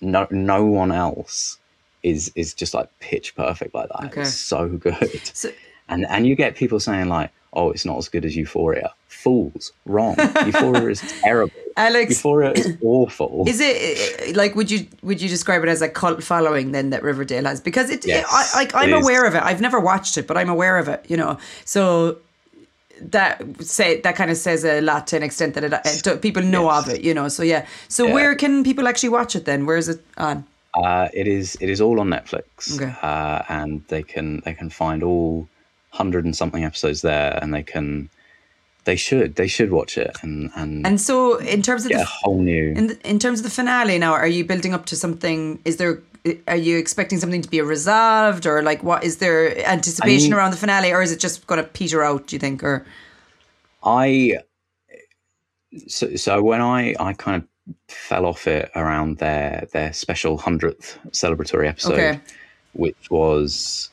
Yeah. 0.00 0.10
No, 0.10 0.26
no 0.30 0.64
one 0.64 0.92
else 0.92 1.58
is 2.02 2.30
is 2.34 2.54
just 2.54 2.74
like 2.74 2.88
pitch 3.00 3.34
perfect 3.34 3.74
like 3.74 3.88
that. 3.88 4.06
Okay. 4.06 4.22
It's 4.22 4.34
so 4.34 4.68
good. 4.68 5.20
So, 5.34 5.50
and 5.88 6.06
and 6.06 6.26
you 6.26 6.34
get 6.34 6.54
people 6.54 6.80
saying 6.80 7.08
like, 7.08 7.30
"Oh, 7.52 7.70
it's 7.70 7.84
not 7.84 7.98
as 7.98 8.08
good 8.08 8.24
as 8.24 8.36
Euphoria." 8.36 8.94
Fools, 9.22 9.72
wrong. 9.84 10.16
Euphoria 10.46 10.88
is 10.88 11.00
terrible. 11.20 11.52
Alex, 11.76 12.10
Euphoria 12.12 12.52
is 12.52 12.76
awful. 12.82 13.44
Is 13.46 13.60
it 13.60 14.34
like 14.34 14.54
would 14.54 14.70
you 14.70 14.86
would 15.02 15.20
you 15.20 15.28
describe 15.28 15.62
it 15.62 15.68
as 15.68 15.82
a 15.82 15.88
cult 15.88 16.22
following 16.22 16.72
then 16.72 16.90
that 16.90 17.02
Riverdale 17.02 17.44
has? 17.44 17.60
Because 17.60 17.90
it, 17.90 18.06
yes, 18.06 18.26
I, 18.30 18.60
like 18.60 18.74
I'm 18.74 18.94
aware 18.94 19.26
of 19.26 19.34
it. 19.34 19.42
I've 19.42 19.60
never 19.60 19.78
watched 19.78 20.16
it, 20.16 20.26
but 20.26 20.38
I'm 20.38 20.48
aware 20.48 20.78
of 20.78 20.88
it. 20.88 21.04
You 21.08 21.18
know, 21.18 21.38
so 21.66 22.18
that 23.00 23.42
say 23.62 24.00
that 24.00 24.16
kind 24.16 24.30
of 24.30 24.36
says 24.36 24.64
a 24.64 24.80
lot 24.80 25.06
to 25.08 25.16
an 25.16 25.22
extent 25.22 25.54
that 25.54 25.64
it, 25.64 26.06
it 26.06 26.22
people 26.22 26.42
know 26.42 26.70
yes. 26.70 26.86
of 26.86 26.94
it, 26.94 27.02
you 27.02 27.12
know. 27.12 27.28
So 27.28 27.42
yeah. 27.42 27.66
So 27.88 28.06
yeah. 28.06 28.14
where 28.14 28.34
can 28.34 28.64
people 28.64 28.88
actually 28.88 29.10
watch 29.10 29.36
it 29.36 29.44
then? 29.44 29.66
Where 29.66 29.76
is 29.76 29.88
it 29.88 30.04
on? 30.16 30.46
Uh, 30.74 31.08
it 31.12 31.26
is 31.26 31.56
it 31.60 31.68
is 31.68 31.80
all 31.80 32.00
on 32.00 32.08
Netflix, 32.08 32.76
okay. 32.76 32.94
uh, 33.02 33.42
and 33.48 33.84
they 33.88 34.02
can 34.02 34.40
they 34.44 34.54
can 34.54 34.70
find 34.70 35.02
all 35.02 35.48
hundred 35.90 36.24
and 36.24 36.36
something 36.36 36.64
episodes 36.64 37.02
there, 37.02 37.38
and 37.42 37.52
they 37.52 37.62
can 37.62 38.08
they 38.90 38.96
should 38.96 39.36
they 39.36 39.46
should 39.46 39.70
watch 39.70 39.96
it 39.96 40.10
and 40.20 40.50
and 40.56 40.84
and 40.84 41.00
so 41.00 41.36
in 41.36 41.62
terms 41.62 41.84
of 41.84 41.92
the, 41.92 42.00
a 42.00 42.04
whole 42.04 42.42
new 42.42 42.72
in 42.80 42.88
the, 42.88 43.08
in 43.08 43.20
terms 43.20 43.38
of 43.38 43.44
the 43.44 43.50
finale 43.50 43.98
now, 43.98 44.12
are 44.12 44.26
you 44.26 44.44
building 44.44 44.74
up 44.74 44.84
to 44.86 44.96
something? 44.96 45.60
Is 45.64 45.76
there 45.76 46.02
are 46.48 46.56
you 46.56 46.76
expecting 46.76 47.20
something 47.20 47.40
to 47.40 47.48
be 47.48 47.60
resolved 47.60 48.46
or 48.46 48.62
like 48.62 48.82
what 48.82 49.04
is 49.04 49.18
there 49.18 49.56
anticipation 49.64 50.26
I 50.26 50.30
mean, 50.30 50.34
around 50.34 50.50
the 50.50 50.56
finale 50.56 50.92
or 50.92 51.02
is 51.02 51.12
it 51.12 51.20
just 51.20 51.46
going 51.46 51.62
to 51.62 51.68
peter 51.68 52.02
out 52.02 52.26
do 52.26 52.36
you 52.36 52.40
think 52.40 52.62
or 52.62 52.84
i 53.82 54.36
so, 55.86 56.16
so 56.16 56.42
when 56.42 56.60
i 56.60 56.94
i 57.00 57.14
kind 57.14 57.42
of 57.42 57.74
fell 57.88 58.26
off 58.26 58.46
it 58.46 58.70
around 58.74 59.16
their 59.16 59.66
their 59.72 59.94
special 59.94 60.36
100th 60.36 60.98
celebratory 61.10 61.68
episode 61.68 61.92
okay. 61.94 62.20
which 62.74 63.10
was 63.10 63.88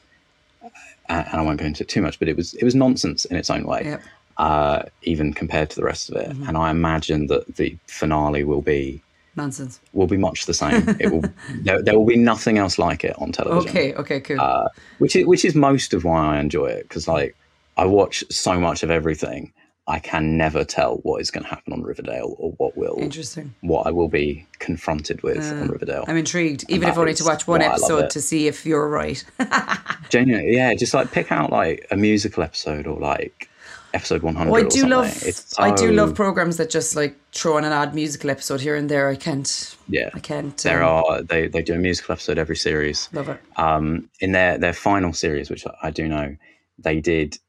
uh, 0.64 0.70
and 1.08 1.40
i 1.40 1.42
won't 1.42 1.60
go 1.62 1.66
into 1.66 1.84
it 1.84 1.88
too 1.88 2.02
much 2.02 2.20
but 2.20 2.28
it 2.28 2.36
was 2.36 2.54
it 2.56 2.66
was 2.66 2.76
nonsense 2.76 3.24
in 3.24 3.38
its 3.38 3.50
own 3.50 3.64
way 3.64 3.84
yep. 3.86 4.02
Uh, 4.38 4.84
even 5.02 5.34
compared 5.34 5.70
to 5.70 5.76
the 5.76 5.84
rest 5.84 6.10
of 6.10 6.16
it 6.16 6.30
mm-hmm. 6.30 6.48
and 6.48 6.58
i 6.58 6.70
imagine 6.70 7.28
that 7.28 7.56
the 7.56 7.76
finale 7.88 8.44
will 8.44 8.62
be 8.62 9.02
nonsense 9.38 9.80
will 9.94 10.08
be 10.08 10.18
much 10.18 10.48
the 10.48 10.54
same. 10.54 10.84
It 11.00 11.12
will 11.12 11.24
there, 11.62 11.82
there, 11.82 11.98
will 11.98 12.06
be 12.06 12.18
nothing 12.18 12.58
else 12.58 12.78
like 12.78 13.04
it 13.04 13.16
on 13.22 13.32
television. 13.32 13.70
Okay, 13.70 13.94
okay, 13.94 14.20
cool. 14.20 14.42
Uh, 14.42 14.68
which 14.98 15.16
is 15.16 15.26
which 15.26 15.46
is 15.46 15.56
most 15.56 15.94
of 15.94 16.04
why 16.04 16.36
I 16.36 16.40
enjoy 16.40 16.68
it 16.68 16.84
because 16.90 17.08
like 17.08 17.36
I 17.78 17.86
watch 17.86 18.24
so 18.30 18.60
much 18.60 18.84
of 18.84 18.90
everything. 18.90 19.54
I 19.90 20.00
can 20.00 20.36
never 20.36 20.66
tell 20.66 20.96
what 21.04 21.22
is 21.22 21.32
going 21.32 21.46
to 21.46 21.50
happen 21.50 21.72
on 21.72 21.82
Riverdale 21.82 22.36
or 22.40 22.52
what 22.58 22.76
will 22.76 22.98
interesting 23.00 23.56
what 23.62 23.88
I 23.88 23.92
will 23.92 24.10
be 24.10 24.46
confronted 24.60 25.24
with 25.24 25.50
uh, 25.50 25.56
on 25.62 25.70
Riverdale. 25.70 26.04
I'm 26.10 26.18
intrigued, 26.18 26.66
even 26.68 26.90
if 26.90 26.98
only 26.98 27.14
to 27.14 27.24
watch 27.24 27.48
one 27.48 27.62
episode 27.62 28.10
to 28.10 28.20
see 28.20 28.48
if 28.48 28.66
you're 28.66 28.90
right. 28.90 29.24
Genuinely, 30.10 30.58
yeah, 30.58 30.74
just 30.74 30.94
like 30.94 31.14
pick 31.14 31.32
out 31.32 31.52
like 31.52 31.88
a 31.90 31.96
musical 31.96 32.44
episode 32.44 32.86
or 32.86 33.00
like 33.00 33.50
episode 33.98 34.22
100 34.22 34.52
oh, 34.52 34.56
I 34.56 34.64
do 34.64 34.88
love 34.88 35.10
so... 35.10 35.62
I 35.62 35.74
do 35.74 35.92
love 35.92 36.14
programs 36.14 36.58
that 36.58 36.70
just 36.70 36.96
like 36.96 37.16
throw 37.34 37.58
in 37.58 37.66
an 37.66 37.74
odd 37.74 37.96
musical 37.96 38.30
episode 38.30 38.62
here 38.62 38.76
and 38.76 38.90
there. 38.90 39.10
I 39.10 39.16
can't 39.16 39.76
yeah. 39.90 40.12
I 40.14 40.20
can't 40.20 40.56
there 40.58 40.84
um, 40.84 41.04
are 41.04 41.22
they 41.24 41.48
they 41.48 41.64
do 41.64 41.74
a 41.74 41.78
musical 41.78 42.14
episode 42.14 42.38
every 42.38 42.56
series. 42.56 43.10
Love 43.12 43.30
it. 43.30 43.40
Um 43.58 44.10
in 44.22 44.32
their 44.32 44.58
their 44.58 44.74
final 44.74 45.14
series 45.14 45.50
which 45.50 45.66
I 45.82 45.90
do 45.90 46.08
know 46.08 46.36
they 46.78 47.02
did 47.02 47.40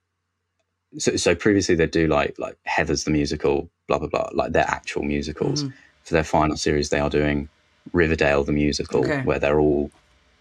so, 0.97 1.17
so 1.17 1.35
previously 1.35 1.75
they'd 1.75 1.91
do 1.91 2.07
like 2.09 2.39
like 2.39 2.57
Heathers 2.67 3.05
the 3.05 3.11
musical 3.11 3.69
blah 3.87 3.99
blah 3.99 4.09
blah 4.09 4.31
like 4.33 4.53
their 4.53 4.69
actual 4.69 5.03
musicals. 5.03 5.65
Mm. 5.65 5.73
for 6.05 6.15
their 6.15 6.25
final 6.25 6.57
series 6.57 6.89
they 6.89 6.99
are 6.99 7.11
doing 7.11 7.49
Riverdale 7.93 8.43
the 8.43 8.53
musical 8.53 9.01
okay. 9.01 9.21
where 9.23 9.39
they're 9.39 9.61
all 9.61 9.91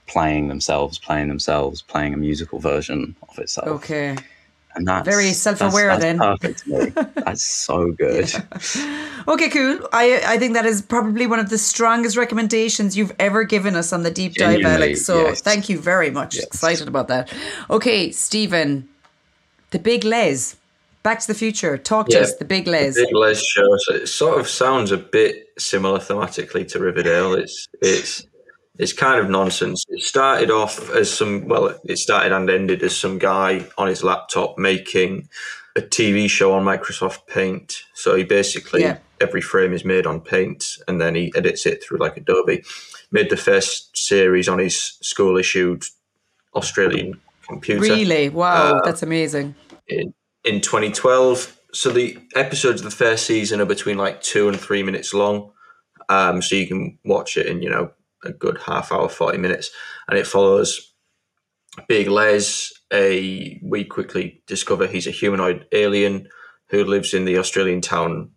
playing 0.07 0.47
themselves 0.47 0.97
playing 0.97 1.27
themselves 1.27 1.81
playing 1.81 2.13
a 2.13 2.17
musical 2.17 2.59
version 2.59 3.15
of 3.29 3.37
itself. 3.39 3.67
Okay 3.67 4.15
and 4.77 4.87
that's 4.87 5.07
very 5.07 5.33
self-aware. 5.33 5.97
That's, 5.97 6.01
then 6.01 6.17
perfect. 6.19 7.15
that's 7.15 7.43
so 7.43 7.91
good. 7.97 8.31
Yeah. 8.33 9.23
Okay, 9.27 9.49
cool. 9.49 9.87
I 9.91 10.21
I 10.25 10.37
think 10.37 10.53
that 10.53 10.65
is 10.65 10.81
probably 10.81 11.27
one 11.27 11.39
of 11.39 11.49
the 11.49 11.57
strongest 11.57 12.15
recommendations 12.17 12.95
you've 12.95 13.13
ever 13.19 13.43
given 13.43 13.75
us 13.75 13.91
on 13.91 14.03
the 14.03 14.11
deep 14.11 14.35
dive, 14.35 14.63
Alex. 14.63 15.05
So 15.05 15.27
yes. 15.27 15.41
thank 15.41 15.69
you 15.69 15.79
very 15.79 16.11
much. 16.11 16.35
Yes. 16.35 16.45
Excited 16.45 16.87
about 16.87 17.07
that. 17.09 17.33
Okay, 17.69 18.11
Steven, 18.11 18.87
the 19.71 19.79
Big 19.79 20.03
Lez. 20.03 20.55
Back 21.03 21.21
to 21.21 21.27
the 21.27 21.35
Future. 21.35 21.77
Talk 21.77 22.07
to 22.09 22.17
yeah, 22.17 22.23
us. 22.23 22.35
The 22.35 22.43
Big 22.43 22.67
Lez. 22.67 22.95
The 22.95 23.05
Big 23.05 23.15
Lez 23.15 23.41
show. 23.41 23.77
So 23.77 23.93
it 23.95 24.07
sort 24.07 24.39
of 24.41 24.49
sounds 24.49 24.91
a 24.91 24.97
bit 24.97 25.47
similar 25.57 25.99
thematically 25.99 26.67
to 26.69 26.79
Riverdale. 26.79 27.33
It's 27.33 27.67
it's 27.81 28.26
it's 28.77 28.93
kind 28.93 29.19
of 29.19 29.29
nonsense. 29.29 29.83
It 29.89 30.01
started 30.01 30.51
off 30.51 30.89
as 30.91 31.11
some, 31.11 31.47
well, 31.47 31.77
it 31.83 31.97
started 31.97 32.31
and 32.31 32.49
ended 32.49 32.83
as 32.83 32.95
some 32.95 33.17
guy 33.17 33.65
on 33.77 33.87
his 33.87 34.03
laptop 34.03 34.57
making 34.57 35.29
a 35.75 35.81
TV 35.81 36.29
show 36.29 36.53
on 36.53 36.63
Microsoft 36.63 37.27
Paint. 37.27 37.83
So 37.93 38.15
he 38.15 38.23
basically, 38.23 38.81
yeah. 38.81 38.97
every 39.19 39.41
frame 39.41 39.73
is 39.73 39.83
made 39.83 40.05
on 40.05 40.21
Paint 40.21 40.77
and 40.87 41.01
then 41.01 41.15
he 41.15 41.31
edits 41.35 41.65
it 41.65 41.83
through 41.83 41.97
like 41.97 42.17
Adobe. 42.17 42.63
Made 43.11 43.29
the 43.29 43.37
first 43.37 43.95
series 43.95 44.49
on 44.49 44.59
his 44.59 44.97
school 45.01 45.37
issued 45.37 45.83
Australian 46.55 47.19
computer. 47.47 47.81
Really? 47.81 48.29
Wow, 48.29 48.75
uh, 48.75 48.85
that's 48.85 49.03
amazing. 49.03 49.55
In, 49.87 50.13
in 50.43 50.61
2012. 50.61 51.55
So 51.73 51.91
the 51.91 52.17
episodes 52.35 52.81
of 52.81 52.85
the 52.85 52.95
first 52.95 53.25
season 53.25 53.61
are 53.61 53.65
between 53.65 53.97
like 53.97 54.21
two 54.21 54.49
and 54.49 54.59
three 54.59 54.83
minutes 54.83 55.13
long. 55.13 55.51
Um, 56.09 56.41
so 56.41 56.55
you 56.55 56.67
can 56.67 56.97
watch 57.05 57.37
it 57.37 57.47
in, 57.47 57.61
you 57.61 57.69
know, 57.69 57.91
a 58.23 58.31
good 58.31 58.59
half 58.65 58.91
hour, 58.91 59.09
40 59.09 59.37
minutes. 59.37 59.71
And 60.07 60.17
it 60.17 60.27
follows 60.27 60.93
Big 61.87 62.07
Lez. 62.07 62.73
A, 62.93 63.59
we 63.61 63.83
quickly 63.83 64.41
discover 64.47 64.87
he's 64.87 65.07
a 65.07 65.11
humanoid 65.11 65.65
alien 65.73 66.29
who 66.69 66.85
lives 66.85 67.13
in 67.13 67.25
the 67.25 67.37
Australian 67.37 67.81
town 67.81 68.31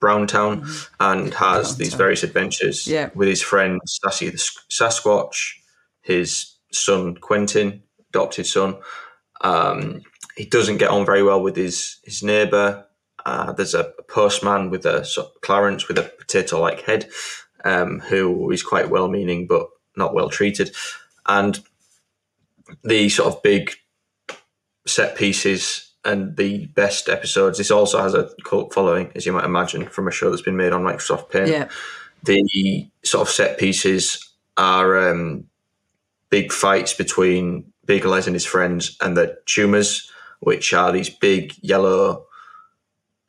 Browntown 0.00 0.62
mm-hmm. 0.62 0.94
and 0.98 1.34
has 1.34 1.68
Browntown. 1.68 1.78
these 1.78 1.94
various 1.94 2.22
adventures 2.24 2.88
yeah. 2.88 3.10
with 3.14 3.28
his 3.28 3.40
friend 3.40 3.80
Sassy 3.86 4.28
the 4.30 4.36
Sasquatch, 4.36 5.52
his 6.00 6.56
son 6.72 7.16
Quentin, 7.16 7.82
adopted 8.10 8.46
son. 8.46 8.78
Um, 9.42 10.02
he 10.36 10.44
doesn't 10.44 10.78
get 10.78 10.90
on 10.90 11.06
very 11.06 11.22
well 11.22 11.40
with 11.40 11.56
his 11.56 11.98
his 12.04 12.22
neighbour. 12.22 12.86
Uh, 13.24 13.52
there's 13.52 13.74
a, 13.74 13.92
postman 14.08 14.70
with 14.70 14.84
a 14.84 15.06
Clarence 15.42 15.86
with 15.86 15.96
a 15.98 16.12
potato-like 16.18 16.82
head, 16.82 17.08
um, 17.64 18.00
who 18.00 18.50
is 18.50 18.62
quite 18.62 18.90
well-meaning 18.90 19.46
but 19.46 19.68
not 19.96 20.14
well 20.14 20.28
treated, 20.28 20.74
and 21.26 21.60
the 22.84 23.08
sort 23.08 23.32
of 23.32 23.42
big 23.42 23.72
set 24.86 25.16
pieces 25.16 25.92
and 26.04 26.36
the 26.36 26.66
best 26.66 27.08
episodes. 27.08 27.58
This 27.58 27.70
also 27.70 28.02
has 28.02 28.14
a 28.14 28.30
cult 28.44 28.74
following, 28.74 29.12
as 29.14 29.24
you 29.24 29.32
might 29.32 29.44
imagine, 29.44 29.86
from 29.88 30.08
a 30.08 30.10
show 30.10 30.30
that's 30.30 30.42
been 30.42 30.56
made 30.56 30.72
on 30.72 30.82
Microsoft 30.82 31.30
Paint. 31.30 31.48
Yeah. 31.48 31.68
The 32.24 32.90
sort 33.04 33.28
of 33.28 33.32
set 33.32 33.58
pieces 33.58 34.32
are 34.56 35.10
um, 35.10 35.44
big 36.30 36.52
fights 36.52 36.94
between 36.94 37.72
Big 37.84 38.04
Lez 38.04 38.26
and 38.26 38.34
his 38.34 38.44
friends 38.44 38.96
and 39.00 39.16
the 39.16 39.38
tumors, 39.46 40.10
which 40.40 40.72
are 40.72 40.92
these 40.92 41.10
big 41.10 41.54
yellow, 41.60 42.26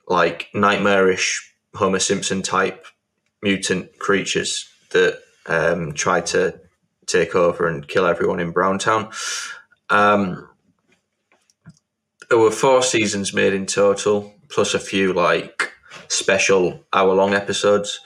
like 0.07 0.49
nightmarish 0.53 1.53
Homer 1.75 1.99
Simpson 1.99 2.41
type 2.41 2.85
mutant 3.43 3.99
creatures 3.99 4.69
that 4.91 5.19
um, 5.45 5.93
try 5.93 6.21
to 6.21 6.59
take 7.05 7.35
over 7.35 7.67
and 7.67 7.87
kill 7.87 8.05
everyone 8.05 8.39
in 8.39 8.51
Browntown. 8.51 9.11
Um, 9.89 10.49
there 12.29 12.39
were 12.39 12.51
four 12.51 12.81
seasons 12.81 13.33
made 13.33 13.53
in 13.53 13.65
total, 13.65 14.33
plus 14.49 14.73
a 14.73 14.79
few 14.79 15.13
like 15.13 15.71
special 16.07 16.83
hour 16.93 17.13
long 17.13 17.33
episodes. 17.33 17.99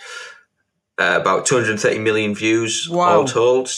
Uh, 1.00 1.19
about 1.21 1.45
230 1.45 2.00
million 2.00 2.34
views 2.34 2.89
wow. 2.89 3.19
all 3.19 3.26
told 3.26 3.69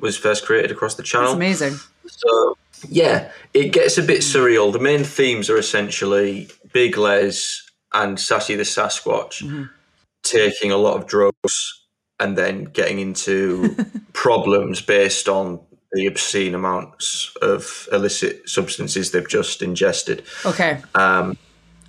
was 0.00 0.16
first 0.16 0.46
created 0.46 0.70
across 0.70 0.94
the 0.94 1.02
channel. 1.02 1.26
That's 1.26 1.36
amazing. 1.36 1.74
So 2.06 2.56
yeah, 2.88 3.30
it 3.52 3.72
gets 3.72 3.98
a 3.98 4.02
bit 4.02 4.20
surreal. 4.20 4.72
The 4.72 4.78
main 4.78 5.04
themes 5.04 5.50
are 5.50 5.58
essentially 5.58 6.48
Big 6.72 6.96
Lez 6.96 7.70
and 7.92 8.18
Sassy 8.18 8.56
the 8.56 8.62
Sasquatch 8.62 9.42
mm-hmm. 9.42 9.64
Taking 10.22 10.72
a 10.72 10.76
lot 10.76 10.96
of 10.96 11.06
drugs 11.06 11.86
and 12.20 12.36
then 12.38 12.64
getting 12.64 12.98
into 12.98 13.76
problems 14.12 14.80
based 14.80 15.28
on 15.28 15.60
the 15.92 16.06
obscene 16.06 16.54
amounts 16.54 17.32
of 17.42 17.88
illicit 17.92 18.48
substances 18.48 19.10
they've 19.10 19.28
just 19.28 19.62
ingested. 19.62 20.22
Okay. 20.46 20.80
Um, 20.94 21.36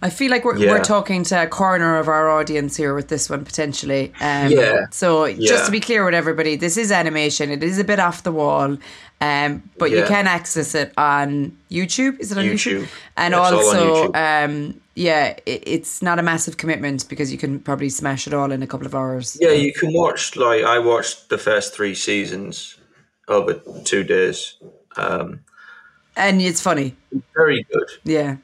I 0.04 0.10
feel 0.10 0.30
like 0.30 0.44
we're, 0.44 0.58
yeah. 0.58 0.70
we're 0.70 0.84
talking 0.84 1.24
to 1.24 1.44
a 1.44 1.48
corner 1.48 1.98
of 1.98 2.10
our 2.10 2.30
audience 2.30 2.76
here 2.76 2.94
with 2.94 3.08
this 3.08 3.30
one 3.30 3.46
potentially. 3.46 4.12
Um, 4.20 4.52
yeah. 4.52 4.88
So 4.92 5.34
just 5.34 5.66
to 5.68 5.72
be 5.72 5.80
clear 5.80 6.04
with 6.04 6.14
everybody, 6.14 6.58
this 6.58 6.76
is 6.76 6.92
animation. 6.92 7.50
It 7.50 7.64
is 7.64 7.80
a 7.80 7.86
bit 7.86 8.00
off 8.00 8.24
the 8.24 8.34
wall, 8.34 8.78
um, 9.22 9.64
but 9.78 9.92
yeah. 9.92 10.00
you 10.00 10.06
can 10.06 10.28
access 10.28 10.76
it 10.76 10.92
on 10.98 11.58
YouTube. 11.72 12.20
Is 12.20 12.34
it 12.34 12.38
on 12.38 12.44
YouTube? 12.44 12.82
YouTube? 12.82 12.90
And 13.16 13.34
also, 13.34 14.10
YouTube. 14.12 14.46
Um, 14.46 14.82
yeah, 14.96 15.38
it, 15.46 15.64
it's 15.66 16.02
not 16.02 16.20
a 16.20 16.22
massive 16.22 16.58
commitment 16.58 17.08
because 17.08 17.32
you 17.32 17.38
can 17.38 17.62
probably 17.62 17.88
smash 17.88 18.28
it 18.28 18.34
all 18.34 18.52
in 18.52 18.62
a 18.62 18.68
couple 18.68 18.86
of 18.86 18.94
hours. 18.94 19.38
Yeah, 19.40 19.52
you 19.52 19.72
can 19.72 19.94
watch. 19.94 20.36
Like 20.36 20.66
I 20.66 20.80
watched 20.80 21.30
the 21.30 21.38
first 21.38 21.74
three 21.74 21.96
seasons 21.96 22.76
over 23.30 23.54
two 23.86 24.04
days. 24.04 24.58
Um, 24.98 25.40
and 26.18 26.42
it's 26.42 26.60
funny. 26.60 26.94
Very 27.34 27.66
good. 27.72 27.90
Yeah. 28.04 28.36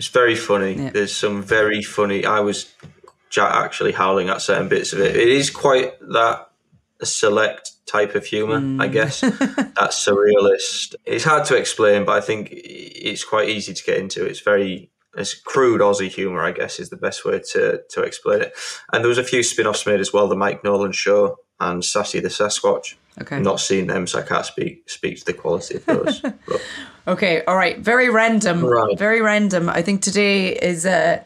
It's 0.00 0.08
very 0.08 0.34
funny. 0.34 0.76
Yeah. 0.76 0.90
There's 0.94 1.14
some 1.14 1.42
very 1.42 1.82
funny. 1.82 2.24
I 2.24 2.40
was 2.40 2.72
actually 3.38 3.92
howling 3.92 4.30
at 4.30 4.40
certain 4.40 4.66
bits 4.66 4.94
of 4.94 5.00
it. 5.00 5.14
It 5.14 5.28
is 5.28 5.50
quite 5.50 5.92
that 6.12 6.48
select 7.02 7.72
type 7.84 8.14
of 8.14 8.24
humor, 8.24 8.60
mm. 8.60 8.80
I 8.80 8.88
guess. 8.88 9.20
that 9.20 9.90
surrealist. 9.90 10.94
It's 11.04 11.24
hard 11.24 11.44
to 11.48 11.54
explain, 11.54 12.06
but 12.06 12.16
I 12.16 12.22
think 12.22 12.48
it's 12.50 13.24
quite 13.24 13.50
easy 13.50 13.74
to 13.74 13.84
get 13.84 13.98
into. 13.98 14.24
It's 14.24 14.40
very 14.40 14.90
it's 15.18 15.34
crude 15.34 15.82
Aussie 15.82 16.08
humor, 16.08 16.42
I 16.42 16.52
guess, 16.52 16.80
is 16.80 16.88
the 16.88 16.96
best 16.96 17.26
way 17.26 17.38
to 17.52 17.82
to 17.90 18.02
explain 18.02 18.40
it. 18.40 18.54
And 18.94 19.04
there 19.04 19.10
was 19.10 19.18
a 19.18 19.22
few 19.22 19.42
spin-offs 19.42 19.84
made 19.84 20.00
as 20.00 20.14
well. 20.14 20.28
The 20.28 20.34
Mike 20.34 20.64
Nolan 20.64 20.92
Show 20.92 21.36
and 21.60 21.84
Sassy 21.84 22.20
the 22.20 22.30
Sasquatch. 22.30 22.94
Okay. 23.20 23.40
Not 23.40 23.60
seen 23.60 23.86
them, 23.86 24.06
so 24.06 24.20
I 24.20 24.22
can't 24.22 24.46
speak 24.46 24.88
speak 24.88 25.18
to 25.18 25.24
the 25.24 25.32
quality 25.32 25.76
of 25.76 25.84
those. 25.86 26.22
okay, 27.08 27.44
all 27.44 27.56
right. 27.56 27.78
Very 27.78 28.08
random. 28.08 28.64
Right. 28.64 28.98
Very 28.98 29.20
random. 29.20 29.68
I 29.68 29.82
think 29.82 30.02
today 30.02 30.54
is 30.54 30.86
a. 30.86 31.24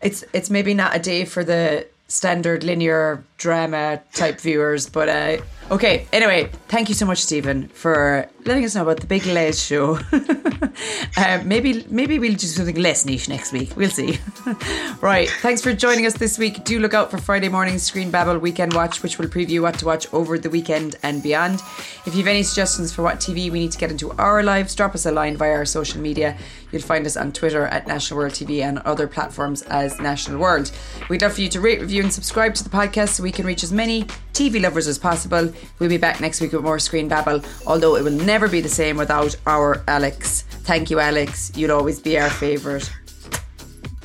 It's 0.00 0.24
it's 0.32 0.50
maybe 0.50 0.74
not 0.74 0.94
a 0.94 0.98
day 0.98 1.24
for 1.24 1.44
the 1.44 1.86
standard 2.08 2.62
linear 2.62 3.24
drama 3.36 4.00
type 4.12 4.40
viewers, 4.40 4.88
but 4.88 5.08
uh, 5.08 5.38
Okay, 5.70 6.06
anyway, 6.12 6.50
thank 6.68 6.90
you 6.90 6.94
so 6.94 7.06
much, 7.06 7.22
Steven, 7.22 7.68
for 7.68 8.28
letting 8.44 8.64
us 8.66 8.74
know 8.74 8.82
about 8.82 9.00
the 9.00 9.06
Big 9.06 9.24
Lez 9.24 9.62
show. 9.62 9.98
uh, 11.16 11.42
maybe 11.42 11.86
maybe 11.88 12.18
we'll 12.18 12.34
do 12.34 12.46
something 12.46 12.76
less 12.76 13.06
niche 13.06 13.30
next 13.30 13.50
week. 13.50 13.74
We'll 13.74 13.88
see. 13.88 14.18
right, 15.00 15.28
thanks 15.40 15.62
for 15.62 15.72
joining 15.72 16.04
us 16.04 16.14
this 16.14 16.38
week. 16.38 16.64
Do 16.64 16.78
look 16.80 16.92
out 16.92 17.10
for 17.10 17.16
Friday 17.16 17.48
morning 17.48 17.78
Screen 17.78 18.10
Babble 18.10 18.38
Weekend 18.38 18.74
Watch, 18.74 19.02
which 19.02 19.18
will 19.18 19.26
preview 19.26 19.62
what 19.62 19.78
to 19.78 19.86
watch 19.86 20.12
over 20.12 20.36
the 20.36 20.50
weekend 20.50 20.96
and 21.02 21.22
beyond. 21.22 21.62
If 22.04 22.08
you 22.08 22.18
have 22.18 22.28
any 22.28 22.42
suggestions 22.42 22.92
for 22.92 23.02
what 23.02 23.16
TV 23.16 23.50
we 23.50 23.60
need 23.60 23.72
to 23.72 23.78
get 23.78 23.90
into 23.90 24.12
our 24.12 24.42
lives, 24.42 24.74
drop 24.74 24.94
us 24.94 25.06
a 25.06 25.12
line 25.12 25.36
via 25.38 25.52
our 25.52 25.64
social 25.64 25.98
media. 25.98 26.36
You'll 26.72 26.82
find 26.82 27.06
us 27.06 27.16
on 27.16 27.32
Twitter 27.32 27.66
at 27.66 27.86
National 27.86 28.18
World 28.18 28.32
TV 28.32 28.60
and 28.60 28.80
other 28.80 29.06
platforms 29.06 29.62
as 29.62 29.98
National 30.00 30.40
World. 30.40 30.72
We'd 31.08 31.22
love 31.22 31.34
for 31.34 31.40
you 31.40 31.48
to 31.50 31.60
rate, 31.60 31.80
review, 31.80 32.02
and 32.02 32.12
subscribe 32.12 32.54
to 32.56 32.64
the 32.64 32.70
podcast 32.70 33.10
so 33.10 33.22
we 33.22 33.30
can 33.32 33.46
reach 33.46 33.62
as 33.62 33.72
many 33.72 34.04
TV 34.32 34.60
lovers 34.60 34.88
as 34.88 34.98
possible. 34.98 35.53
We'll 35.78 35.88
be 35.88 35.96
back 35.96 36.20
next 36.20 36.40
week 36.40 36.52
with 36.52 36.62
more 36.62 36.78
Screen 36.78 37.08
Babble, 37.08 37.42
although 37.66 37.96
it 37.96 38.04
will 38.04 38.12
never 38.12 38.48
be 38.48 38.60
the 38.60 38.68
same 38.68 38.96
without 38.96 39.36
our 39.46 39.82
Alex. 39.88 40.42
Thank 40.42 40.90
you, 40.90 41.00
Alex. 41.00 41.52
You'll 41.54 41.72
always 41.72 42.00
be 42.00 42.18
our 42.18 42.30
favourite. 42.30 42.90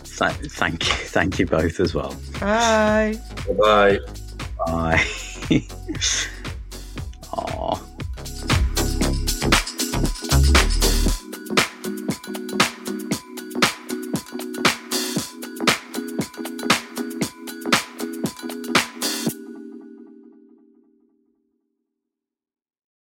Thank 0.06 0.88
you. 0.88 0.94
Thank 0.94 1.40
you 1.40 1.46
both 1.46 1.80
as 1.80 1.96
well. 1.96 2.16
Bye. 2.40 3.18
Bye. 3.58 4.00
Bye. 4.66 5.06